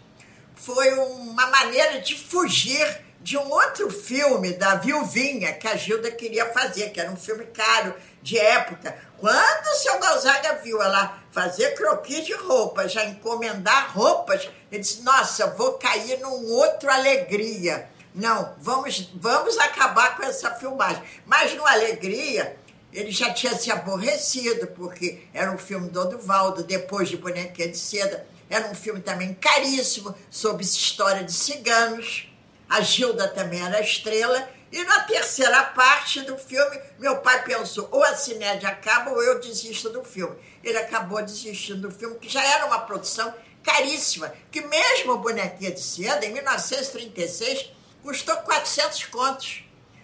Foi 0.55 0.93
uma 0.93 1.47
maneira 1.47 2.01
de 2.01 2.17
fugir 2.17 3.03
de 3.21 3.37
um 3.37 3.49
outro 3.49 3.89
filme 3.89 4.51
da 4.53 4.75
Viuvinha 4.75 5.53
que 5.53 5.67
a 5.67 5.77
Gilda 5.77 6.11
queria 6.11 6.51
fazer, 6.51 6.89
que 6.89 6.99
era 6.99 7.09
um 7.09 7.15
filme 7.15 7.45
caro, 7.45 7.95
de 8.21 8.37
época, 8.37 8.97
Quando 9.17 9.67
o 9.67 9.75
seu 9.75 9.99
Gonzaga 9.99 10.55
viu 10.63 10.81
ela 10.81 11.17
fazer 11.31 11.73
croquis 11.75 12.25
de 12.25 12.33
roupa, 12.33 12.87
já 12.89 13.05
encomendar 13.05 13.91
roupas, 13.93 14.49
ele 14.69 14.81
disse: 14.81 15.01
Nossa, 15.01 15.47
vou 15.47 15.73
cair 15.73 16.19
num 16.19 16.51
outro 16.51 16.89
alegria. 16.89 17.89
Não, 18.13 18.53
vamos, 18.59 19.09
vamos 19.15 19.57
acabar 19.57 20.15
com 20.15 20.23
essa 20.23 20.51
filmagem. 20.51 21.01
Mas 21.25 21.53
no 21.55 21.65
Alegria, 21.65 22.55
ele 22.93 23.11
já 23.11 23.33
tinha 23.33 23.55
se 23.55 23.71
aborrecido, 23.71 24.67
porque 24.67 25.23
era 25.33 25.51
um 25.51 25.57
filme 25.57 25.89
do 25.89 25.99
Oduvaldo, 26.01 26.63
depois 26.63 27.09
de 27.09 27.17
Bonequinha 27.17 27.69
de 27.69 27.77
Seda. 27.77 28.27
Era 28.49 28.69
um 28.69 28.75
filme 28.75 29.01
também 29.01 29.33
caríssimo, 29.33 30.15
sobre 30.29 30.63
história 30.63 31.23
de 31.23 31.33
ciganos. 31.33 32.29
A 32.69 32.81
Gilda 32.81 33.27
também 33.27 33.61
era 33.61 33.81
estrela. 33.81 34.47
E 34.71 34.83
na 34.83 35.01
terceira 35.01 35.63
parte 35.63 36.21
do 36.21 36.37
filme, 36.37 36.79
meu 36.99 37.17
pai 37.17 37.43
pensou: 37.43 37.87
ou 37.91 38.03
a 38.03 38.15
Cinédia 38.15 38.69
acaba 38.69 39.11
ou 39.11 39.23
eu 39.23 39.39
desisto 39.39 39.89
do 39.89 40.03
filme. 40.03 40.35
Ele 40.63 40.77
acabou 40.77 41.21
desistindo 41.21 41.87
do 41.87 41.91
filme, 41.91 42.17
que 42.19 42.29
já 42.29 42.43
era 42.43 42.65
uma 42.65 42.79
produção 42.79 43.33
caríssima, 43.63 44.33
que 44.51 44.61
mesmo 44.61 45.17
Bonequinha 45.17 45.71
de 45.71 45.81
Seda, 45.81 46.25
em 46.25 46.33
1936, 46.33 47.71
custou 48.03 48.35
400 48.37 49.05
contos. 49.05 49.63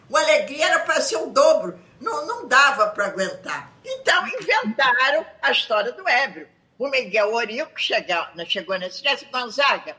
O 0.09 0.17
Alegria 0.17 0.65
era 0.65 0.79
para 0.79 1.01
ser 1.01 1.17
o 1.17 1.27
dobro, 1.27 1.79
não, 1.99 2.25
não 2.25 2.47
dava 2.47 2.87
para 2.87 3.07
aguentar. 3.07 3.71
Então 3.85 4.27
inventaram 4.27 5.25
a 5.41 5.51
história 5.51 5.91
do 5.91 6.07
ébrio. 6.07 6.49
O 6.77 6.87
Miguel 6.89 7.33
Orico 7.33 7.79
chegou, 7.79 8.25
chegou 8.47 8.77
nesse 8.79 9.01
dia 9.01 9.11
e 9.11 9.15
disse, 9.15 9.25
Gonzaga, 9.25 9.95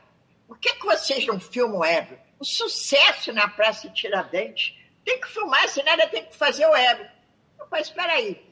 por 0.47 0.57
que, 0.57 0.73
que 0.73 0.85
vocês 0.85 1.25
não 1.25 1.39
filmam 1.39 1.79
o 1.79 1.85
ébrio? 1.85 2.19
O 2.39 2.45
sucesso 2.45 3.31
na 3.31 3.47
Praça 3.47 3.89
Tiradentes. 3.89 4.75
Tem 5.05 5.19
que 5.19 5.27
filmar, 5.27 5.67
senão 5.69 5.93
ela 5.93 6.07
tem 6.07 6.25
que 6.25 6.35
fazer 6.35 6.65
o 6.65 6.75
ébrio. 6.75 7.09
Eu 7.59 7.67
falei, 7.67 7.83
espera 7.83 8.13
aí. 8.13 8.45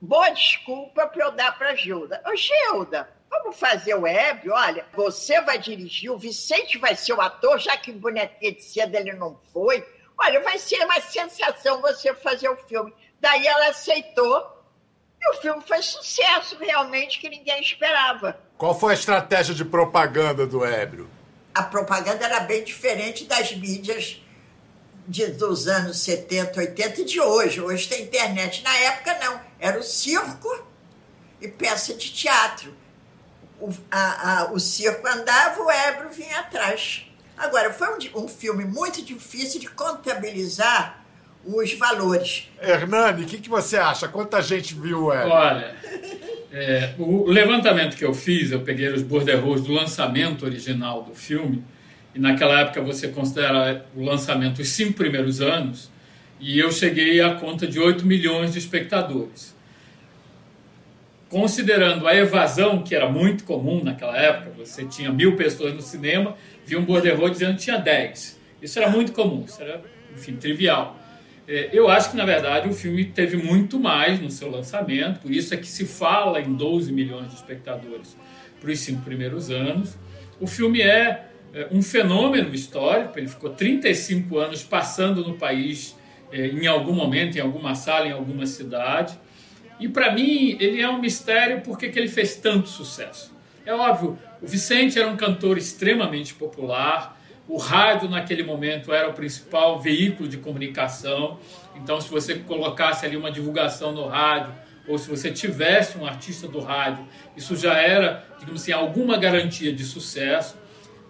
Boa 0.00 0.30
desculpa 0.30 1.06
para 1.06 1.24
eu 1.24 1.32
dar 1.32 1.58
para 1.58 1.70
a 1.70 1.74
Gilda. 1.74 2.22
Ô, 2.26 2.36
Gilda, 2.36 3.08
Vamos 3.28 3.58
fazer 3.58 3.94
o 3.94 4.02
web, 4.02 4.50
olha, 4.50 4.86
você 4.94 5.40
vai 5.40 5.58
dirigir, 5.58 6.10
o 6.10 6.18
Vicente 6.18 6.78
vai 6.78 6.94
ser 6.94 7.12
o 7.12 7.20
ator, 7.20 7.58
já 7.58 7.76
que 7.76 7.92
Bonequinha 7.92 8.52
de 8.52 8.62
Seda 8.62 8.98
ele 8.98 9.12
não 9.12 9.38
foi. 9.52 9.84
Olha, 10.18 10.42
vai 10.42 10.58
ser 10.58 10.82
uma 10.84 11.00
sensação 11.00 11.80
você 11.80 12.14
fazer 12.14 12.48
o 12.48 12.56
filme. 12.56 12.92
Daí 13.20 13.46
ela 13.46 13.68
aceitou 13.68 14.64
e 15.20 15.30
o 15.30 15.40
filme 15.40 15.62
foi 15.66 15.82
sucesso 15.82 16.56
realmente 16.58 17.18
que 17.18 17.28
ninguém 17.28 17.60
esperava. 17.60 18.38
Qual 18.56 18.78
foi 18.78 18.92
a 18.92 18.96
estratégia 18.96 19.54
de 19.54 19.64
propaganda 19.64 20.46
do 20.46 20.64
Ébrio? 20.64 21.10
A 21.54 21.62
propaganda 21.62 22.24
era 22.24 22.40
bem 22.40 22.64
diferente 22.64 23.24
das 23.24 23.54
mídias 23.54 24.22
de, 25.06 25.26
dos 25.28 25.68
anos 25.68 25.98
70, 26.00 26.60
80 26.60 27.00
e 27.00 27.04
de 27.04 27.20
hoje. 27.20 27.60
Hoje 27.60 27.88
tem 27.88 28.02
internet. 28.02 28.62
Na 28.62 28.76
época, 28.76 29.18
não. 29.18 29.40
Era 29.58 29.78
o 29.78 29.82
circo 29.82 30.66
e 31.40 31.48
peça 31.48 31.94
de 31.94 32.12
teatro 32.12 32.74
o, 33.60 33.70
a, 33.90 34.40
a, 34.40 34.52
o 34.52 34.58
circo 34.58 35.06
andava, 35.06 35.62
o 35.62 35.70
Ebro 35.70 36.10
vinha 36.10 36.40
atrás. 36.40 37.06
Agora, 37.36 37.72
foi 37.72 37.88
um, 37.88 38.24
um 38.24 38.28
filme 38.28 38.64
muito 38.64 39.02
difícil 39.02 39.60
de 39.60 39.68
contabilizar 39.68 41.04
os 41.44 41.72
valores. 41.74 42.50
Hernani, 42.60 43.24
o 43.24 43.26
que, 43.26 43.38
que 43.38 43.48
você 43.48 43.76
acha? 43.76 44.08
Quanta 44.08 44.42
gente 44.42 44.74
viu 44.74 45.04
o 45.04 45.12
Ebro? 45.12 45.30
Olha, 45.30 45.76
é, 46.52 46.94
o 46.98 47.30
levantamento 47.30 47.96
que 47.96 48.04
eu 48.04 48.14
fiz, 48.14 48.50
eu 48.50 48.60
peguei 48.60 48.88
os 48.88 49.02
borderros 49.02 49.62
do 49.62 49.72
lançamento 49.72 50.44
original 50.44 51.02
do 51.02 51.14
filme, 51.14 51.64
e 52.14 52.18
naquela 52.18 52.60
época 52.60 52.80
você 52.80 53.08
considera 53.08 53.86
o 53.94 54.02
lançamento 54.02 54.60
os 54.60 54.68
cinco 54.68 54.94
primeiros 54.94 55.40
anos, 55.40 55.90
e 56.40 56.58
eu 56.58 56.70
cheguei 56.72 57.20
à 57.20 57.34
conta 57.34 57.66
de 57.66 57.78
8 57.78 58.04
milhões 58.04 58.52
de 58.52 58.58
espectadores 58.58 59.55
considerando 61.36 62.08
a 62.08 62.16
evasão, 62.16 62.82
que 62.82 62.94
era 62.94 63.10
muito 63.10 63.44
comum 63.44 63.84
naquela 63.84 64.16
época, 64.16 64.52
você 64.56 64.86
tinha 64.86 65.12
mil 65.12 65.36
pessoas 65.36 65.74
no 65.74 65.82
cinema, 65.82 66.34
via 66.64 66.78
um 66.78 66.82
borderô 66.82 67.28
dizendo 67.28 67.56
que 67.56 67.64
tinha 67.64 67.76
dez. 67.76 68.40
Isso 68.62 68.78
era 68.78 68.88
muito 68.88 69.12
comum, 69.12 69.44
isso 69.46 69.62
era, 69.62 69.82
enfim, 70.16 70.36
trivial. 70.36 70.98
É, 71.46 71.68
eu 71.74 71.90
acho 71.90 72.10
que, 72.12 72.16
na 72.16 72.24
verdade, 72.24 72.70
o 72.70 72.72
filme 72.72 73.04
teve 73.04 73.36
muito 73.36 73.78
mais 73.78 74.18
no 74.18 74.30
seu 74.30 74.50
lançamento, 74.50 75.20
por 75.20 75.30
isso 75.30 75.52
é 75.52 75.58
que 75.58 75.66
se 75.66 75.84
fala 75.84 76.40
em 76.40 76.54
12 76.54 76.90
milhões 76.90 77.28
de 77.28 77.34
espectadores 77.34 78.16
para 78.58 78.70
os 78.70 78.78
cinco 78.78 79.02
primeiros 79.02 79.50
anos. 79.50 79.94
O 80.40 80.46
filme 80.46 80.80
é, 80.80 81.26
é 81.52 81.68
um 81.70 81.82
fenômeno 81.82 82.54
histórico, 82.54 83.18
ele 83.18 83.28
ficou 83.28 83.50
35 83.50 84.38
anos 84.38 84.62
passando 84.62 85.22
no 85.22 85.34
país 85.34 85.94
é, 86.32 86.46
em 86.46 86.66
algum 86.66 86.94
momento, 86.94 87.36
em 87.36 87.42
alguma 87.42 87.74
sala, 87.74 88.08
em 88.08 88.12
alguma 88.12 88.46
cidade. 88.46 89.18
E 89.78 89.88
para 89.88 90.12
mim, 90.12 90.56
ele 90.58 90.80
é 90.80 90.88
um 90.88 90.98
mistério 90.98 91.60
porque 91.60 91.88
que 91.88 91.98
ele 91.98 92.08
fez 92.08 92.36
tanto 92.36 92.68
sucesso. 92.68 93.34
É 93.64 93.74
óbvio, 93.74 94.18
o 94.40 94.46
Vicente 94.46 94.98
era 94.98 95.08
um 95.08 95.16
cantor 95.16 95.58
extremamente 95.58 96.34
popular, 96.34 97.20
o 97.48 97.56
rádio 97.56 98.08
naquele 98.08 98.42
momento 98.42 98.92
era 98.92 99.08
o 99.08 99.12
principal 99.12 99.78
veículo 99.78 100.28
de 100.28 100.38
comunicação. 100.38 101.38
Então, 101.76 102.00
se 102.00 102.08
você 102.08 102.36
colocasse 102.36 103.04
ali 103.06 103.16
uma 103.16 103.30
divulgação 103.30 103.92
no 103.92 104.06
rádio, 104.06 104.52
ou 104.88 104.98
se 104.98 105.08
você 105.08 105.30
tivesse 105.30 105.98
um 105.98 106.06
artista 106.06 106.46
do 106.46 106.60
rádio, 106.60 107.04
isso 107.36 107.56
já 107.56 107.74
era, 107.74 108.24
digamos 108.38 108.62
assim, 108.62 108.72
alguma 108.72 109.16
garantia 109.16 109.72
de 109.72 109.84
sucesso. 109.84 110.56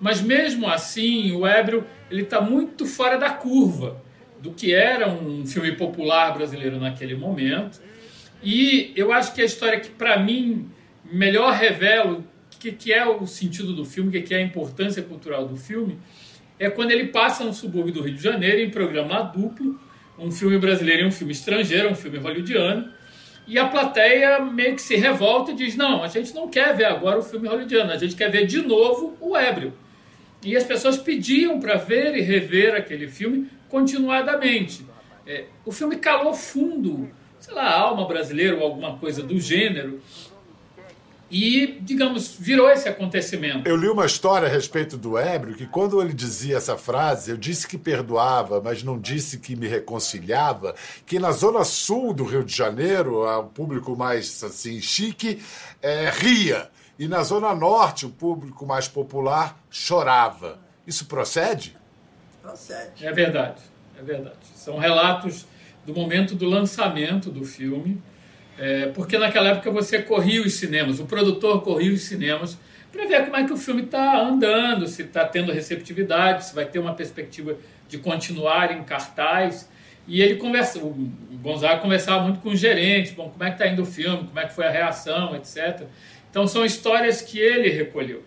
Mas 0.01 0.21
mesmo 0.21 0.69
assim, 0.69 1.33
o 1.33 1.47
Ébrio 1.47 1.87
ele 2.11 2.23
está 2.23 2.41
muito 2.41 2.87
fora 2.87 3.19
da 3.19 3.31
curva 3.31 4.03
do 4.41 4.53
que 4.53 4.75
era 4.75 5.09
um 5.09 5.47
filme 5.47 5.73
popular 5.73 6.33
brasileiro 6.35 6.79
naquele 6.79 7.15
momento. 7.15 7.81
E 8.49 8.93
eu 8.95 9.13
acho 9.13 9.35
que 9.35 9.43
a 9.43 9.45
história 9.45 9.81
que, 9.81 9.91
para 9.91 10.21
mim, 10.21 10.71
melhor 11.05 11.53
revela 11.53 12.13
o 12.13 12.25
que, 12.49 12.71
que 12.71 12.93
é 12.93 13.05
o 13.05 13.27
sentido 13.27 13.73
do 13.73 13.85
filme, 13.85 14.09
o 14.09 14.13
que, 14.13 14.23
que 14.23 14.35
é 14.35 14.39
a 14.39 14.41
importância 14.41 15.03
cultural 15.03 15.49
do 15.49 15.57
filme, 15.57 15.99
é 16.57 16.71
quando 16.71 16.93
ele 16.93 17.09
passa 17.09 17.43
no 17.43 17.53
subúrbio 17.53 17.93
do 17.93 18.03
Rio 18.03 18.15
de 18.15 18.23
Janeiro 18.23 18.61
em 18.61 18.71
programa 18.71 19.21
duplo, 19.21 19.81
um 20.17 20.31
filme 20.31 20.61
brasileiro 20.61 21.03
e 21.03 21.07
um 21.07 21.11
filme 21.11 21.33
estrangeiro, 21.33 21.91
um 21.91 21.97
filme 21.97 22.19
hollywoodiano, 22.19 22.89
e 23.49 23.59
a 23.59 23.67
plateia 23.67 24.39
meio 24.39 24.77
que 24.77 24.83
se 24.83 24.95
revolta 24.95 25.51
e 25.51 25.57
diz: 25.57 25.75
não, 25.75 26.05
a 26.05 26.07
gente 26.07 26.33
não 26.33 26.47
quer 26.47 26.73
ver 26.77 26.85
agora 26.85 27.19
o 27.19 27.25
filme 27.25 27.49
hollywoodiano, 27.49 27.91
a 27.91 27.99
gente 27.99 28.15
quer 28.15 28.31
ver 28.31 28.47
de 28.47 28.63
novo 28.63 29.17
o 29.21 29.37
ébrio. 29.37 29.73
E 30.45 30.57
as 30.57 30.63
pessoas 30.63 30.97
pediam 30.97 31.59
para 31.59 31.75
ver 31.75 32.17
e 32.17 32.21
rever 32.21 32.77
aquele 32.77 33.09
filme 33.09 33.51
continuadamente. 33.69 34.87
É, 35.27 35.47
o 35.65 35.73
filme 35.73 35.97
calou 35.97 36.33
fundo 36.33 37.11
sei 37.47 37.55
lá, 37.55 37.79
alma 37.79 38.07
brasileira 38.07 38.57
ou 38.57 38.63
alguma 38.65 38.97
coisa 38.97 39.23
do 39.23 39.39
gênero. 39.39 40.01
E, 41.31 41.79
digamos, 41.81 42.37
virou 42.39 42.69
esse 42.71 42.89
acontecimento. 42.89 43.69
Eu 43.69 43.77
li 43.77 43.89
uma 43.89 44.07
história 44.07 44.47
a 44.47 44.51
respeito 44.51 44.97
do 44.97 45.19
Ébrio 45.19 45.57
que, 45.57 45.67
quando 45.67 46.01
ele 46.01 46.13
dizia 46.13 46.57
essa 46.57 46.77
frase, 46.77 47.31
eu 47.31 47.37
disse 47.37 47.67
que 47.67 47.77
perdoava, 47.77 48.61
mas 48.61 48.83
não 48.83 48.99
disse 48.99 49.39
que 49.39 49.57
me 49.57 49.67
reconciliava. 49.67 50.75
Que 51.05 51.19
na 51.19 51.33
zona 51.33 51.65
sul 51.65 52.13
do 52.13 52.25
Rio 52.25 52.45
de 52.45 52.55
Janeiro, 52.55 53.25
o 53.25 53.45
público 53.45 53.97
mais 53.97 54.43
assim 54.43 54.81
chique 54.81 55.43
é, 55.83 56.11
ria. 56.11 56.69
E 56.99 57.09
na 57.09 57.23
zona 57.23 57.55
norte, 57.55 58.07
o 58.07 58.11
público 58.11 58.65
mais 58.65 58.87
popular 58.89 59.61
chorava. 59.69 60.59
Isso 60.87 61.07
procede? 61.07 61.77
Procede. 62.41 63.05
É 63.05 63.13
verdade, 63.13 63.61
é 63.99 64.03
verdade. 64.03 64.39
São 64.55 64.79
relatos 64.79 65.45
do 65.87 65.94
momento 65.94 66.35
do 66.35 66.46
lançamento 66.46 67.31
do 67.31 67.44
filme, 67.44 68.03
é, 68.59 68.87
porque 68.87 69.16
naquela 69.16 69.51
época 69.51 69.70
você 69.70 70.03
corria 70.03 70.42
os 70.42 70.55
cinemas, 70.55 70.99
o 70.99 71.05
produtor 71.05 71.62
corria 71.62 71.92
os 71.92 72.03
cinemas 72.03 72.59
para 72.90 73.07
ver 73.07 73.25
como 73.25 73.37
é 73.37 73.44
que 73.44 73.53
o 73.53 73.57
filme 73.57 73.83
está 73.83 74.20
andando, 74.20 74.87
se 74.87 75.03
está 75.03 75.25
tendo 75.25 75.53
receptividade, 75.53 76.46
se 76.46 76.55
vai 76.55 76.64
ter 76.64 76.79
uma 76.79 76.94
perspectiva 76.94 77.57
de 77.88 77.99
continuar 77.99 78.77
em 78.77 78.83
cartaz. 78.83 79.70
E 80.09 80.22
ele 80.22 80.37
conversa, 80.37 80.79
o 80.79 81.11
Gonzaga 81.42 81.81
conversava 81.81 82.22
muito 82.22 82.40
com 82.40 82.49
os 82.49 82.59
gerentes, 82.59 83.12
bom, 83.12 83.29
como 83.29 83.44
é 83.44 83.49
que 83.49 83.55
está 83.55 83.66
indo 83.66 83.83
o 83.83 83.87
filme, 83.87 84.27
como 84.27 84.38
é 84.38 84.46
que 84.46 84.55
foi 84.55 84.66
a 84.66 84.70
reação, 84.70 85.37
etc. 85.37 85.83
Então 86.31 86.46
são 86.46 86.64
histórias 86.64 87.20
que 87.20 87.38
ele 87.38 87.68
recolheu. 87.68 88.22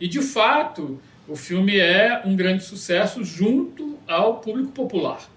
E 0.00 0.06
de 0.06 0.20
fato, 0.20 1.00
o 1.26 1.34
filme 1.34 1.78
é 1.78 2.22
um 2.24 2.36
grande 2.36 2.62
sucesso 2.62 3.24
junto 3.24 3.98
ao 4.06 4.40
público 4.40 4.70
popular 4.72 5.31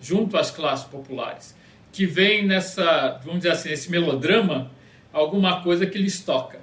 junto 0.00 0.36
às 0.36 0.50
classes 0.50 0.86
populares, 0.86 1.54
que 1.92 2.06
vem 2.06 2.46
nessa, 2.46 3.20
vamos 3.24 3.40
dizer 3.40 3.52
assim, 3.52 3.70
esse 3.70 3.90
melodrama, 3.90 4.70
alguma 5.12 5.62
coisa 5.62 5.86
que 5.86 5.98
lhes 5.98 6.20
toca. 6.20 6.60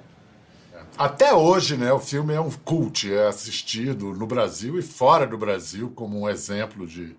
Até 0.96 1.32
hoje, 1.32 1.76
né, 1.76 1.92
o 1.92 2.00
filme 2.00 2.34
é 2.34 2.40
um 2.40 2.50
cult, 2.50 3.12
é 3.12 3.28
assistido 3.28 4.14
no 4.14 4.26
Brasil 4.26 4.78
e 4.78 4.82
fora 4.82 5.26
do 5.26 5.38
Brasil 5.38 5.92
como 5.94 6.20
um 6.20 6.28
exemplo 6.28 6.86
de, 6.86 7.14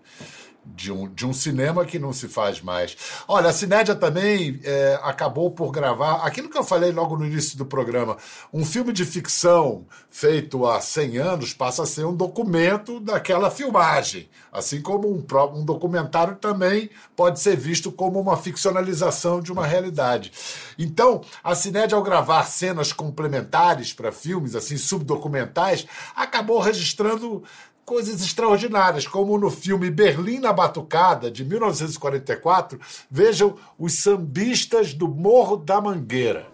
de 0.64 0.92
um, 0.92 1.08
de 1.08 1.26
um 1.26 1.32
cinema 1.32 1.84
que 1.84 1.98
não 1.98 2.12
se 2.12 2.28
faz 2.28 2.60
mais. 2.60 2.96
Olha, 3.26 3.50
a 3.50 3.52
Cinédia 3.52 3.94
também 3.94 4.60
é, 4.64 4.98
acabou 5.02 5.50
por 5.50 5.70
gravar 5.70 6.26
aquilo 6.26 6.48
que 6.48 6.58
eu 6.58 6.64
falei 6.64 6.92
logo 6.92 7.16
no 7.16 7.26
início 7.26 7.56
do 7.56 7.64
programa. 7.64 8.16
Um 8.52 8.64
filme 8.64 8.92
de 8.92 9.04
ficção 9.04 9.86
feito 10.10 10.66
há 10.66 10.80
100 10.80 11.18
anos 11.18 11.54
passa 11.54 11.82
a 11.82 11.86
ser 11.86 12.04
um 12.04 12.14
documento 12.14 13.00
daquela 13.00 13.50
filmagem. 13.50 14.28
Assim 14.52 14.80
como 14.80 15.08
um, 15.08 15.24
um 15.54 15.64
documentário 15.64 16.36
também 16.36 16.90
pode 17.16 17.40
ser 17.40 17.56
visto 17.56 17.92
como 17.92 18.20
uma 18.20 18.36
ficcionalização 18.36 19.40
de 19.40 19.52
uma 19.52 19.66
realidade. 19.66 20.32
Então, 20.78 21.22
a 21.42 21.54
Cinédia, 21.54 21.96
ao 21.96 22.02
gravar 22.02 22.44
cenas 22.44 22.92
complementares 22.92 23.92
para 23.92 24.10
filmes, 24.10 24.54
assim, 24.54 24.76
subdocumentais, 24.76 25.86
acabou 26.14 26.58
registrando 26.58 27.42
coisas 27.90 28.22
extraordinárias, 28.22 29.04
como 29.04 29.36
no 29.36 29.50
filme 29.50 29.90
Berlim 29.90 30.38
na 30.38 30.52
Batucada, 30.52 31.28
de 31.28 31.44
1944, 31.44 32.78
vejam 33.10 33.56
os 33.76 33.94
sambistas 33.94 34.94
do 34.94 35.08
Morro 35.08 35.56
da 35.56 35.80
Mangueira. 35.80 36.46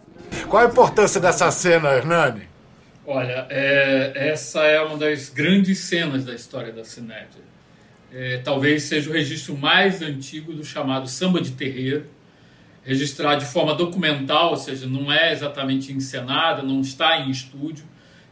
Qual 0.48 0.64
a 0.64 0.66
importância 0.66 1.20
dessa 1.20 1.50
cena, 1.50 1.92
Hernani? 1.92 2.48
Olha, 3.06 3.46
é, 3.50 4.12
essa 4.30 4.60
é 4.62 4.80
uma 4.80 4.96
das 4.96 5.28
grandes 5.28 5.80
cenas 5.80 6.24
da 6.24 6.32
história 6.32 6.72
da 6.72 6.84
Cinédia. 6.84 7.44
É, 8.10 8.38
talvez 8.38 8.84
seja 8.84 9.10
o 9.10 9.12
registro 9.12 9.58
mais 9.58 10.00
antigo 10.00 10.54
do 10.54 10.64
chamado 10.64 11.06
samba 11.06 11.42
de 11.42 11.50
terreiro, 11.50 12.06
registrado 12.82 13.44
de 13.44 13.52
forma 13.52 13.74
documental, 13.74 14.52
ou 14.52 14.56
seja, 14.56 14.86
não 14.86 15.12
é 15.12 15.34
exatamente 15.34 15.92
encenada, 15.92 16.62
não 16.62 16.80
está 16.80 17.18
em 17.18 17.30
estúdio. 17.30 17.84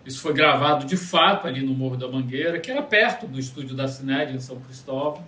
Isso 0.05 0.21
foi 0.21 0.35
gravado 0.35 0.85
de 0.85 0.97
fato 0.97 1.47
ali 1.47 1.63
no 1.63 1.73
Morro 1.73 1.97
da 1.97 2.09
Mangueira, 2.09 2.59
que 2.59 2.71
era 2.71 2.83
perto 2.83 3.27
do 3.27 3.39
estúdio 3.39 3.75
da 3.75 3.89
Cinédia, 3.89 4.35
em 4.35 4.41
São 4.41 4.61
Cristóvão. 4.61 5.25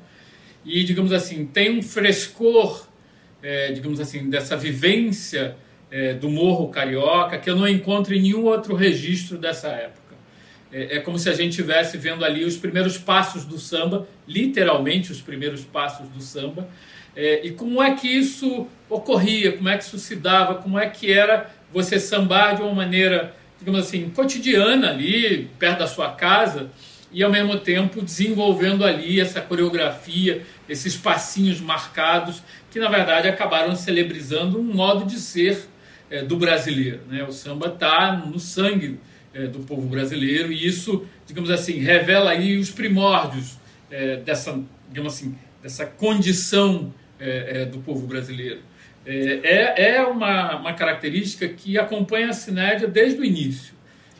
E, 0.64 0.84
digamos 0.84 1.12
assim, 1.12 1.46
tem 1.46 1.78
um 1.78 1.82
frescor, 1.82 2.86
é, 3.42 3.72
digamos 3.72 4.00
assim, 4.00 4.28
dessa 4.28 4.56
vivência 4.56 5.56
é, 5.90 6.14
do 6.14 6.28
Morro 6.28 6.68
Carioca 6.68 7.38
que 7.38 7.48
eu 7.48 7.56
não 7.56 7.66
encontro 7.66 8.14
em 8.14 8.20
nenhum 8.20 8.44
outro 8.44 8.74
registro 8.74 9.38
dessa 9.38 9.68
época. 9.68 10.14
É, 10.72 10.96
é 10.96 11.00
como 11.00 11.18
se 11.18 11.30
a 11.30 11.32
gente 11.32 11.50
estivesse 11.50 11.96
vendo 11.96 12.24
ali 12.24 12.44
os 12.44 12.56
primeiros 12.56 12.98
passos 12.98 13.44
do 13.44 13.58
samba, 13.58 14.06
literalmente 14.26 15.12
os 15.12 15.20
primeiros 15.20 15.64
passos 15.64 16.08
do 16.08 16.20
samba, 16.20 16.68
é, 17.14 17.46
e 17.46 17.52
como 17.52 17.82
é 17.82 17.94
que 17.94 18.08
isso 18.08 18.66
ocorria, 18.90 19.52
como 19.52 19.68
é 19.70 19.78
que 19.78 19.84
isso 19.84 19.98
se 19.98 20.16
dava, 20.16 20.56
como 20.56 20.78
é 20.78 20.86
que 20.88 21.10
era 21.10 21.50
você 21.72 21.98
sambar 21.98 22.56
de 22.56 22.62
uma 22.62 22.74
maneira, 22.74 23.34
digamos 23.59 23.81
assim, 23.81 24.11
cotidiana 24.11 24.90
ali, 24.90 25.49
perto 25.59 25.79
da 25.81 25.87
sua 25.87 26.12
casa, 26.12 26.71
e 27.11 27.23
ao 27.23 27.31
mesmo 27.31 27.59
tempo 27.59 28.03
desenvolvendo 28.03 28.85
ali 28.85 29.21
essa 29.21 29.40
coreografia, 29.40 30.42
esses 30.69 30.97
passinhos 30.97 31.61
marcados, 31.61 32.42
que 32.71 32.79
na 32.79 32.88
verdade 32.88 33.29
acabaram 33.29 33.75
celebrizando 33.75 34.59
um 34.59 34.62
modo 34.62 35.07
de 35.07 35.19
ser 35.19 35.66
é, 36.11 36.23
do 36.23 36.37
brasileiro. 36.37 37.01
Né? 37.09 37.25
O 37.25 37.33
samba 37.33 37.69
está 37.69 38.16
no 38.16 38.38
sangue 38.38 38.99
é, 39.33 39.47
do 39.47 39.61
povo 39.61 39.88
brasileiro 39.88 40.53
e 40.53 40.66
isso, 40.66 41.07
digamos 41.27 41.51
assim, 41.51 41.79
revela 41.79 42.31
aí 42.31 42.59
os 42.59 42.71
primórdios 42.71 43.59
é, 43.90 44.16
dessa, 44.16 44.61
digamos 44.88 45.14
assim, 45.14 45.37
dessa 45.62 45.87
condição 45.87 46.92
do 47.73 47.79
povo 47.79 48.07
brasileiro. 48.07 48.61
É, 49.07 49.95
é 49.95 50.03
uma, 50.03 50.57
uma 50.57 50.73
característica 50.73 51.49
que 51.49 51.79
acompanha 51.79 52.31
a 52.31 52.33
Cinédia 52.33 52.88
desde 52.88 53.21
o 53.21 53.25
início. 53.25 53.75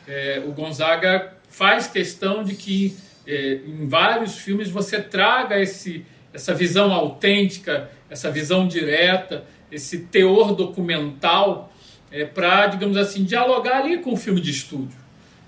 É, 0.07 0.41
o 0.45 0.53
Gonzaga 0.53 1.33
faz 1.49 1.87
questão 1.87 2.43
de 2.43 2.55
que 2.55 2.95
é, 3.27 3.59
em 3.65 3.87
vários 3.87 4.37
filmes 4.37 4.69
você 4.69 5.01
traga 5.01 5.59
esse, 5.59 6.05
essa 6.33 6.53
visão 6.53 6.93
autêntica, 6.93 7.91
essa 8.09 8.31
visão 8.31 8.65
direta, 8.67 9.43
esse 9.69 9.99
teor 9.99 10.55
documental 10.55 11.73
é, 12.09 12.23
para, 12.23 12.67
digamos 12.67 12.95
assim, 12.95 13.25
dialogar 13.25 13.79
ali 13.79 13.97
com 13.97 14.13
o 14.13 14.17
filme 14.17 14.39
de 14.39 14.51
estúdio. 14.51 14.97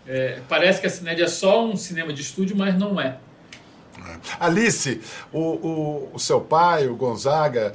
É, 0.06 0.40
parece 0.50 0.82
que 0.82 0.88
a 0.88 0.90
Cinédia 0.90 1.24
é 1.24 1.28
só 1.28 1.66
um 1.66 1.78
cinema 1.78 2.12
de 2.12 2.22
estúdio, 2.22 2.58
mas 2.58 2.78
não 2.78 3.00
é. 3.00 3.18
Alice, 4.40 5.02
o, 5.32 5.40
o, 5.40 6.10
o 6.14 6.20
seu 6.20 6.42
pai, 6.42 6.88
o 6.88 6.96
Gonzaga, 6.96 7.74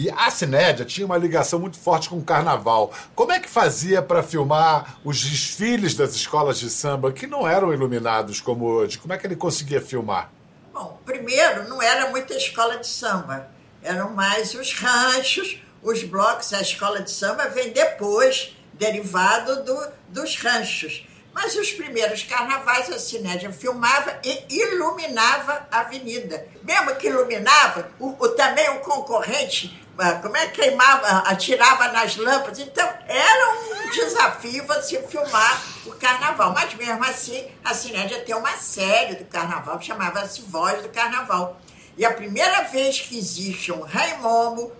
e 0.00 0.10
a 0.16 0.30
Cinédia 0.30 0.86
tinha 0.86 1.04
uma 1.04 1.18
ligação 1.18 1.58
muito 1.58 1.78
forte 1.78 2.08
com 2.08 2.16
o 2.16 2.24
carnaval. 2.24 2.90
Como 3.14 3.32
é 3.32 3.38
que 3.38 3.50
fazia 3.50 4.00
para 4.00 4.22
filmar 4.22 4.98
os 5.04 5.20
desfiles 5.20 5.94
das 5.94 6.14
escolas 6.14 6.58
de 6.58 6.70
samba 6.70 7.12
que 7.12 7.26
não 7.26 7.46
eram 7.46 7.70
iluminados 7.70 8.40
como 8.40 8.64
hoje? 8.64 8.96
Como 8.96 9.12
é 9.12 9.18
que 9.18 9.26
ele 9.26 9.36
conseguia 9.36 9.78
filmar? 9.78 10.32
Bom, 10.72 10.98
primeiro, 11.04 11.68
não 11.68 11.82
era 11.82 12.08
muita 12.08 12.32
escola 12.34 12.78
de 12.78 12.86
samba. 12.86 13.50
Eram 13.82 14.14
mais 14.14 14.54
os 14.54 14.72
ranchos, 14.72 15.60
os 15.82 16.02
blocos. 16.02 16.54
A 16.54 16.62
escola 16.62 17.02
de 17.02 17.10
samba 17.10 17.50
vem 17.50 17.70
depois, 17.70 18.56
derivado 18.72 19.64
do, 19.64 19.88
dos 20.08 20.34
ranchos. 20.36 21.06
Mas 21.34 21.54
os 21.56 21.72
primeiros 21.72 22.22
carnavais 22.22 22.90
a 22.90 22.98
Cinédia 22.98 23.52
filmava 23.52 24.18
e 24.24 24.44
iluminava 24.48 25.68
a 25.70 25.80
avenida. 25.80 26.46
Mesmo 26.62 26.96
que 26.96 27.08
iluminava, 27.08 27.90
o, 27.98 28.08
o, 28.18 28.28
também 28.30 28.68
o 28.70 28.80
concorrente, 28.80 29.78
como 30.22 30.36
é 30.36 30.46
que 30.46 30.62
queimava, 30.62 31.06
atirava 31.28 31.88
nas 31.88 32.16
lâmpadas. 32.16 32.58
Então, 32.58 32.88
era 33.06 33.54
um 33.54 33.90
desafio 33.90 34.66
você 34.66 35.02
filmar 35.02 35.62
o 35.86 35.92
carnaval. 35.92 36.52
Mas 36.52 36.74
mesmo 36.74 37.04
assim, 37.04 37.46
a 37.64 37.74
Cinédia 37.74 38.20
tem 38.20 38.34
uma 38.34 38.56
série 38.56 39.16
do 39.16 39.24
carnaval 39.24 39.78
que 39.78 39.86
chamava-se 39.86 40.42
Voz 40.42 40.82
do 40.82 40.88
Carnaval. 40.88 41.60
E 41.96 42.04
a 42.04 42.12
primeira 42.12 42.62
vez 42.62 43.00
que 43.00 43.18
existe 43.18 43.72
um 43.72 43.82
Rei 43.82 44.14
Momo 44.18 44.72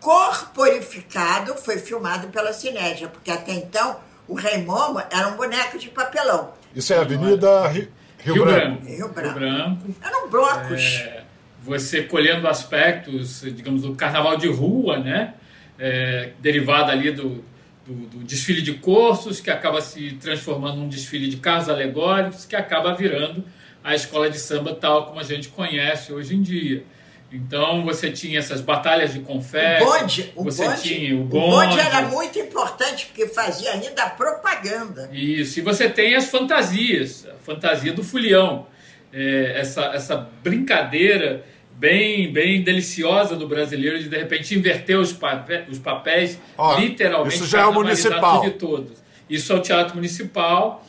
corporificado 0.00 1.54
foi 1.56 1.78
filmado 1.78 2.28
pela 2.28 2.52
Cinédia, 2.52 3.08
porque 3.08 3.30
até 3.30 3.52
então 3.52 3.96
o 4.28 4.34
Rei 4.34 4.58
Momo 4.58 5.02
era 5.10 5.28
um 5.28 5.36
boneco 5.36 5.78
de 5.78 5.88
papelão. 5.88 6.52
Isso 6.74 6.92
é 6.92 6.98
a 6.98 7.02
Avenida 7.02 7.68
Rio, 7.68 7.92
Rio, 8.18 8.34
Rio 8.34 8.44
Branco. 8.44 8.60
Branco. 8.60 8.86
Rio 8.86 9.08
Branco. 9.08 9.38
Branco. 9.38 9.94
Eram 10.02 10.28
blocos. 10.28 11.00
É, 11.02 11.23
você 11.64 12.02
colhendo 12.02 12.46
aspectos, 12.46 13.40
digamos, 13.40 13.82
do 13.82 13.94
carnaval 13.94 14.36
de 14.36 14.48
rua, 14.48 14.98
né? 14.98 15.34
É, 15.78 16.30
derivado 16.38 16.92
ali 16.92 17.10
do, 17.10 17.42
do, 17.86 17.94
do, 18.06 18.18
desfile 18.18 18.62
de 18.62 18.74
cursos, 18.74 19.40
que 19.40 19.50
acaba 19.50 19.80
se 19.80 20.12
transformando 20.20 20.76
num 20.76 20.88
desfile 20.88 21.28
de 21.28 21.38
carros 21.38 21.68
alegóricos, 21.68 22.44
que 22.44 22.54
acaba 22.54 22.94
virando 22.94 23.44
a 23.82 23.94
escola 23.94 24.30
de 24.30 24.38
samba 24.38 24.74
tal 24.74 25.06
como 25.06 25.18
a 25.18 25.22
gente 25.22 25.48
conhece 25.48 26.12
hoje 26.12 26.36
em 26.36 26.42
dia. 26.42 26.84
Então 27.32 27.84
você 27.84 28.10
tinha 28.10 28.38
essas 28.38 28.60
batalhas 28.60 29.12
de 29.12 29.20
confete. 29.20 29.82
O 29.82 29.86
bonde, 29.86 30.32
o 30.36 30.44
você 30.44 30.66
bonde, 30.66 30.82
tinha 30.82 31.16
o 31.16 31.22
o 31.22 31.24
bonde. 31.24 31.68
bonde 31.68 31.80
era 31.80 32.02
muito 32.02 32.38
importante 32.38 33.06
porque 33.06 33.26
fazia 33.26 33.72
ainda 33.72 34.10
propaganda. 34.10 35.08
Isso, 35.12 35.58
e 35.58 35.62
você 35.62 35.88
tem 35.88 36.14
as 36.14 36.26
fantasias, 36.26 37.26
a 37.26 37.34
fantasia 37.38 37.92
do 37.92 38.04
folião, 38.04 38.68
é, 39.12 39.58
essa, 39.58 39.86
essa 39.86 40.16
brincadeira 40.42 41.44
bem, 41.76 42.32
bem 42.32 42.62
deliciosa 42.62 43.36
do 43.36 43.46
brasileiro 43.48 43.98
de 43.98 44.08
de 44.08 44.16
repente 44.16 44.54
inverter 44.56 44.98
os, 44.98 45.12
papéis, 45.12 45.68
os 45.68 45.78
papéis 45.78 46.38
Ó, 46.56 46.78
literalmente. 46.78 47.34
isso 47.36 47.46
já 47.46 47.62
é 47.62 47.66
o 47.66 47.72
municipal. 47.72 48.40
tudo 48.40 48.46
e 48.46 48.50
todos. 48.52 49.04
Isso 49.28 49.52
é 49.52 49.56
o 49.56 49.60
Teatro 49.60 49.94
Municipal, 49.96 50.84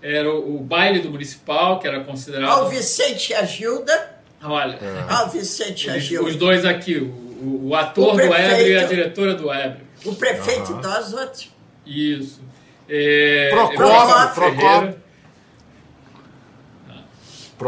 era 0.00 0.30
o, 0.32 0.56
o 0.56 0.58
baile 0.60 1.00
do 1.00 1.10
Municipal, 1.10 1.78
que 1.80 1.88
era 1.88 2.00
considerado. 2.04 2.48
Ao 2.50 2.68
Vicente 2.68 3.32
e 3.32 3.34
a 3.34 3.44
Gilda. 3.44 4.16
Olha, 4.42 4.78
Ao 5.08 5.28
Vicente 5.28 5.88
e 5.88 5.90
a 5.90 5.96
os, 5.96 6.02
Gilda. 6.02 6.28
os 6.30 6.36
dois 6.36 6.64
aqui, 6.64 6.96
o, 6.96 7.04
o, 7.06 7.68
o 7.68 7.74
ator 7.74 8.14
O 8.14 8.16
do 8.16 8.22
Ébrio 8.22 8.32
e 8.32 8.34
a 8.36 8.56
prefeito. 8.56 8.88
diretora 8.88 9.34
do 9.34 9.52
Ébrio. 9.52 9.86
O 10.04 10.14
prefeito 10.14 10.72
dos 10.74 11.12
outros. 11.12 11.50
Isso. 11.84 12.40
É, 12.88 13.50
Procópio, 13.52 14.34
Procópio. 14.34 14.99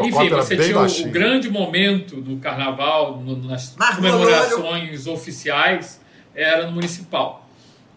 Enfim, 0.00 0.28
você 0.30 0.56
tinha 0.56 0.76
o, 0.76 0.78
o 0.78 0.82
baixinho. 0.82 1.10
grande 1.10 1.48
momento 1.50 2.20
do 2.20 2.36
carnaval, 2.38 3.18
no- 3.18 3.36
nas 3.48 3.74
Marco 3.76 3.96
comemorações 3.96 5.06
oficiais, 5.06 6.00
era 6.34 6.66
no 6.66 6.72
municipal. 6.72 7.48